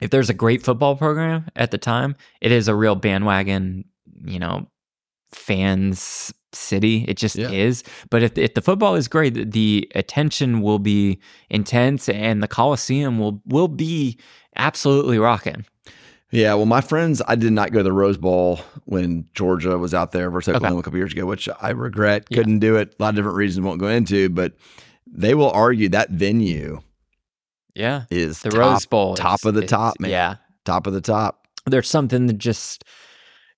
[0.00, 3.84] if there's a great football program at the time, it is a real bandwagon,
[4.24, 4.66] you know,
[5.32, 7.04] fans city.
[7.06, 7.50] It just Yeah.
[7.50, 7.84] is.
[8.10, 11.18] But if, if the football is great, the- the attention will be
[11.50, 14.18] intense and the Coliseum will will be
[14.56, 15.64] absolutely rocking.
[16.30, 19.94] Yeah, well, my friends, I did not go to the Rose Bowl when Georgia was
[19.94, 20.56] out there versus Okay.
[20.58, 22.26] Oklahoma a couple years ago, which I regret.
[22.28, 22.36] Yeah.
[22.36, 22.94] Couldn't do it.
[22.98, 24.52] A lot of different reasons won't go into, but
[25.06, 26.80] they will argue that venue
[27.74, 28.02] Yeah.
[28.10, 29.14] is The top, Rose Bowl.
[29.14, 30.10] top is- of the top, man.
[30.10, 30.34] Yeah.
[30.64, 31.46] top of the top.
[31.66, 32.84] there's something that just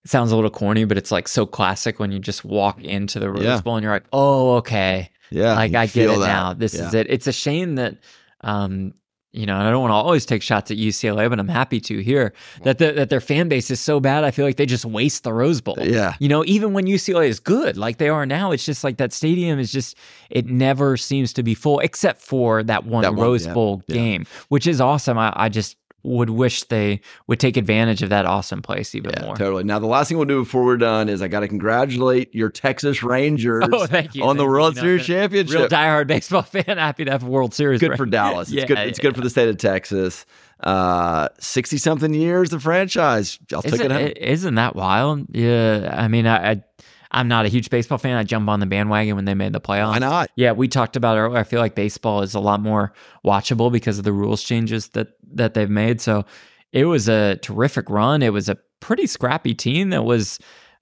[0.04, 3.30] sounds a little corny, but it's like so classic when you just walk into the
[3.30, 3.60] Rose Yeah.
[3.60, 6.26] Bowl and you're like, oh, okay, Yeah, like I get it that.
[6.26, 6.52] now.
[6.54, 6.86] This Yeah.
[6.88, 7.06] is it.
[7.10, 7.98] It's a shame that,
[8.42, 8.94] um,
[9.32, 11.80] you know, and I don't want to always take shots at UCLA, but I'm happy
[11.82, 12.32] to here
[12.64, 14.24] that the, that their fan base is so bad.
[14.24, 15.76] I feel like they just waste the Rose Bowl.
[15.80, 16.14] Yeah.
[16.18, 19.12] You know, even when UCLA is good, like they are now, it's just like that
[19.12, 19.96] stadium is just
[20.30, 23.82] it never seems to be full, except for that one That one, Rose yeah, Bowl
[23.86, 23.94] yeah.
[23.94, 25.16] game, which is awesome.
[25.16, 29.24] I, I just would wish they would take advantage of that awesome place even Yeah,
[29.26, 29.36] more.
[29.36, 29.64] totally.
[29.64, 32.48] Now, the last thing we'll do before we're done is I got to congratulate your
[32.48, 34.24] Texas Rangers Oh, thank you.
[34.24, 34.50] on the Thank you.
[34.52, 35.58] World You know, Series championship.
[35.58, 37.80] Real diehard baseball fan, happy to have a World Series.
[37.80, 37.96] good right?
[37.98, 38.48] for Dallas.
[38.48, 38.78] It's Yeah, good.
[38.78, 40.24] It's yeah, good for the state of Texas.
[40.60, 43.38] Uh, sixty something years the franchise.
[43.54, 44.24] I'll take Isn't, it home.
[44.28, 45.26] isn't that wild?
[45.34, 46.62] Yeah, I mean, I, I
[47.10, 48.16] I'm not a huge baseball fan.
[48.16, 49.92] I jump on the bandwagon when they made the playoffs.
[49.92, 50.30] Why not?
[50.36, 51.38] Yeah, we talked about earlier.
[51.38, 52.92] I feel like baseball is a lot more
[53.24, 56.00] watchable because of the rules changes that that they've made.
[56.00, 56.24] So
[56.72, 58.22] it was a terrific run.
[58.22, 60.38] It was a pretty scrappy team that was.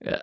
[0.07, 0.19] Uh,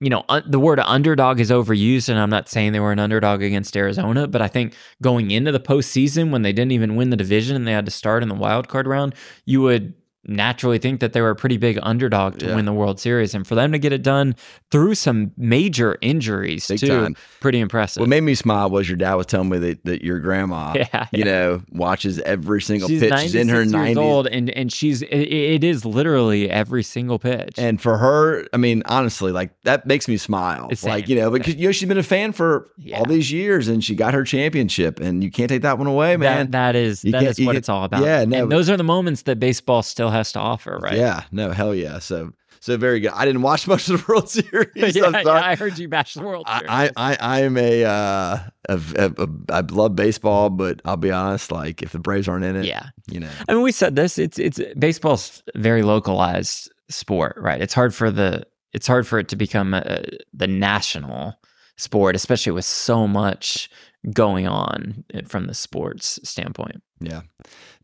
[0.00, 3.00] you know, un- the word underdog is overused, and I'm not saying they were an
[3.00, 7.10] underdog against Arizona, but I think going into the postseason when they didn't even win
[7.10, 9.94] the division and they had to start in the wild card round, you would
[10.26, 12.56] naturally think that they were a pretty big underdog to Yeah.
[12.56, 13.34] win the World Series.
[13.34, 14.34] And for them to get it done
[14.70, 17.16] through some major injuries, Big too, time.
[17.40, 18.00] pretty impressive.
[18.00, 21.06] What made me smile was your dad was telling me that, that your grandma, Yeah,
[21.12, 21.24] you yeah.
[21.24, 23.18] know, watches every single she's pitch.
[23.20, 27.18] She's in her years nineties, old, and and she's it, it is literally every single
[27.18, 27.54] pitch.
[27.56, 30.68] and for her, I mean, honestly, like that makes me smile.
[30.74, 33.68] Same, like you know, because you know she's been a fan for all these years,
[33.68, 36.50] and she got her championship, and you can't take that one away, man.
[36.50, 38.02] that, that is You that you what it's all about.
[38.02, 40.96] yeah, no, and those are the moments that baseball still has to offer, right?
[40.96, 41.98] Yeah, no, hell yeah.
[41.98, 43.12] So, so very good.
[43.12, 44.68] I didn't watch much of the World Series.
[44.96, 45.30] yeah, yeah.
[45.30, 46.68] I heard you bash the World Series.
[46.68, 48.38] I, I, I am a, uh,
[48.68, 52.44] a, a, a, I love baseball, but I'll be honest, like if the Braves aren't
[52.44, 52.88] in it, yeah.
[53.08, 54.18] you know, I mean, we said this.
[54.18, 57.60] It's it's baseball's very localized sport, right?
[57.60, 61.34] It's hard for the it's hard for it to become a, the national
[61.76, 63.70] sport, especially with so much
[64.12, 66.82] going on from the sports standpoint.
[67.00, 67.20] Yeah,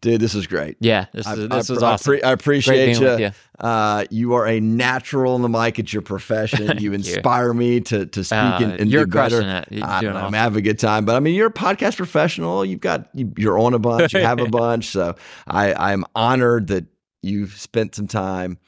[0.00, 0.76] dude, this is great.
[0.80, 2.18] Yeah, this I, is I- this was I awesome.
[2.24, 3.18] I appreciate you.
[3.18, 3.30] you.
[3.58, 5.78] Uh, you are a natural in the mic.
[5.78, 6.66] It's your profession.
[6.78, 6.92] You you.
[6.92, 9.40] inspire me to to speak Uh, and, and you're do better.
[9.40, 9.68] it.
[9.70, 10.34] You're I doing don't know, I'm awesome.
[10.34, 12.64] having a good time, but I mean, you're a podcast professional.
[12.64, 14.12] You've got you, you're on a bunch.
[14.14, 15.14] You have a bunch, so
[15.46, 16.86] I I'm honored that
[17.22, 18.58] you've spent some time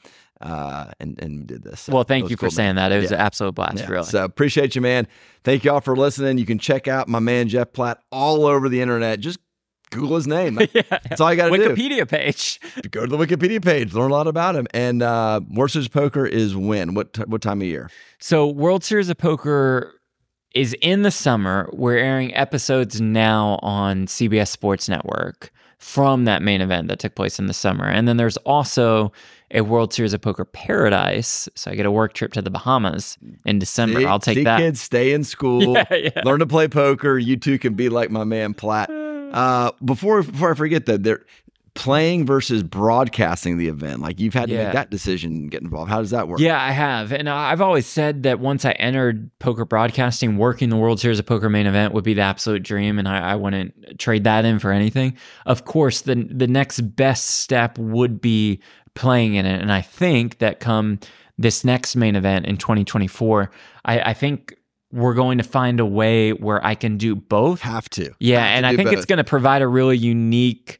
[0.41, 1.81] uh, and and did this.
[1.81, 2.51] So Well, thank you for cool, man.
[2.51, 2.91] saying that.
[2.91, 3.17] It was Yeah.
[3.17, 3.87] an absolute blast, Yeah.
[3.89, 4.05] really.
[4.05, 5.07] So appreciate you, man.
[5.43, 6.37] Thank y'all for listening.
[6.37, 9.19] You can check out my man Jeff Platt all over the internet.
[9.19, 9.39] Just
[9.91, 10.59] Google his name.
[10.73, 10.81] yeah.
[10.89, 11.69] That's all you got to do.
[11.69, 12.59] Wikipedia page.
[12.91, 14.67] Go to the Wikipedia page, learn a lot about him.
[14.73, 16.93] And uh, World Series of Poker is when?
[16.93, 17.89] What t- what time of year?
[18.19, 19.93] So, World Series of Poker
[20.53, 21.69] is in the summer.
[21.73, 27.37] We're airing episodes now on CBS Sports Network from that main event that took place
[27.37, 27.85] in the summer.
[27.85, 29.11] And then there's also
[29.51, 31.47] a World Series of Poker Paradise.
[31.55, 33.99] So I get a work trip to the Bahamas in December.
[33.99, 34.57] See- I'll take see that.
[34.59, 35.77] Kids, stay in school.
[35.91, 36.21] Yeah, yeah.
[36.25, 37.17] Learn to play poker.
[37.17, 38.89] You too can be like my man Platt.
[39.33, 41.25] Uh, before before I forget that, they're
[41.73, 44.01] playing versus broadcasting the event.
[44.01, 44.63] Like you've had to Yeah.
[44.63, 45.91] make that decision and get involved.
[45.91, 46.39] How does that work?
[46.39, 47.11] Yeah, I have.
[47.11, 51.27] And I've always said that once I entered poker broadcasting, working the World Series of
[51.27, 52.97] Poker main event would be the absolute dream.
[52.97, 55.15] And I, I wouldn't trade that in for anything.
[55.45, 58.59] Of course, the, the next best step would be
[58.95, 59.61] playing in it.
[59.61, 60.99] And I think that come
[61.37, 63.51] this next main event in 2024,
[63.85, 64.55] I, I think
[64.91, 67.61] we're going to find a way where I can do both.
[67.61, 68.13] Have to.
[68.19, 70.79] Yeah, Have to and I do think it's going to provide a really unique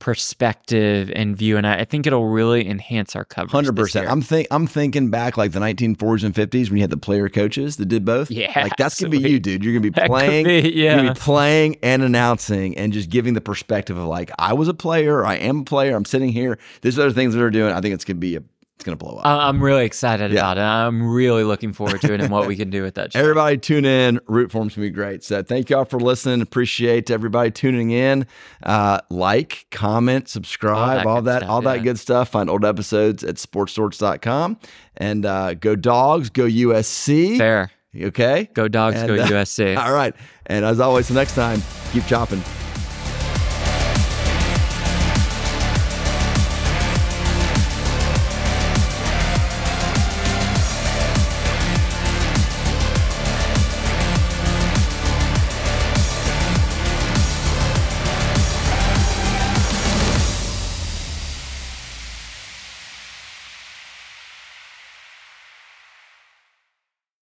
[0.00, 3.66] perspective and view, and I, I think it'll really enhance our coverage.
[3.66, 4.08] 100%.
[4.08, 7.28] I'm think I'm thinking back like the 1940s and 50s when you had the player
[7.28, 8.30] coaches that did both.
[8.30, 9.62] Yeah, like that's gonna be you, dude.
[9.62, 10.46] You're gonna be playing.
[10.46, 10.96] be, You're yeah.
[10.96, 14.74] gonna be playing and announcing and just giving the perspective of like I was a
[14.74, 15.24] player.
[15.24, 15.94] I am a player.
[15.94, 16.58] I'm sitting here.
[16.80, 17.72] These are the things that are doing.
[17.72, 18.42] I think it's gonna be a
[18.80, 19.26] it's going to blow up.
[19.26, 20.62] I'm really excited about it.
[20.62, 23.12] I'm really looking forward to it and what we can do with that.
[23.12, 23.18] Show.
[23.18, 24.20] Everybody tune in.
[24.26, 25.22] Root Form's gonna be great.
[25.22, 26.40] So thank y'all for listening.
[26.40, 28.26] Appreciate everybody tuning in.
[28.62, 31.82] Uh, like, comment, subscribe, all that, all that, stuff, yeah.
[31.82, 32.28] good stuff.
[32.30, 34.58] Find old episodes at sportsorts.com.
[34.96, 37.36] And uh, go dogs, go USC.
[37.36, 37.70] Fair.
[37.94, 38.48] Okay.
[38.54, 39.76] Go dogs, And, go uh, USC.
[39.84, 40.14] All right.
[40.46, 41.60] And as always, the next time,
[41.92, 42.42] keep chopping.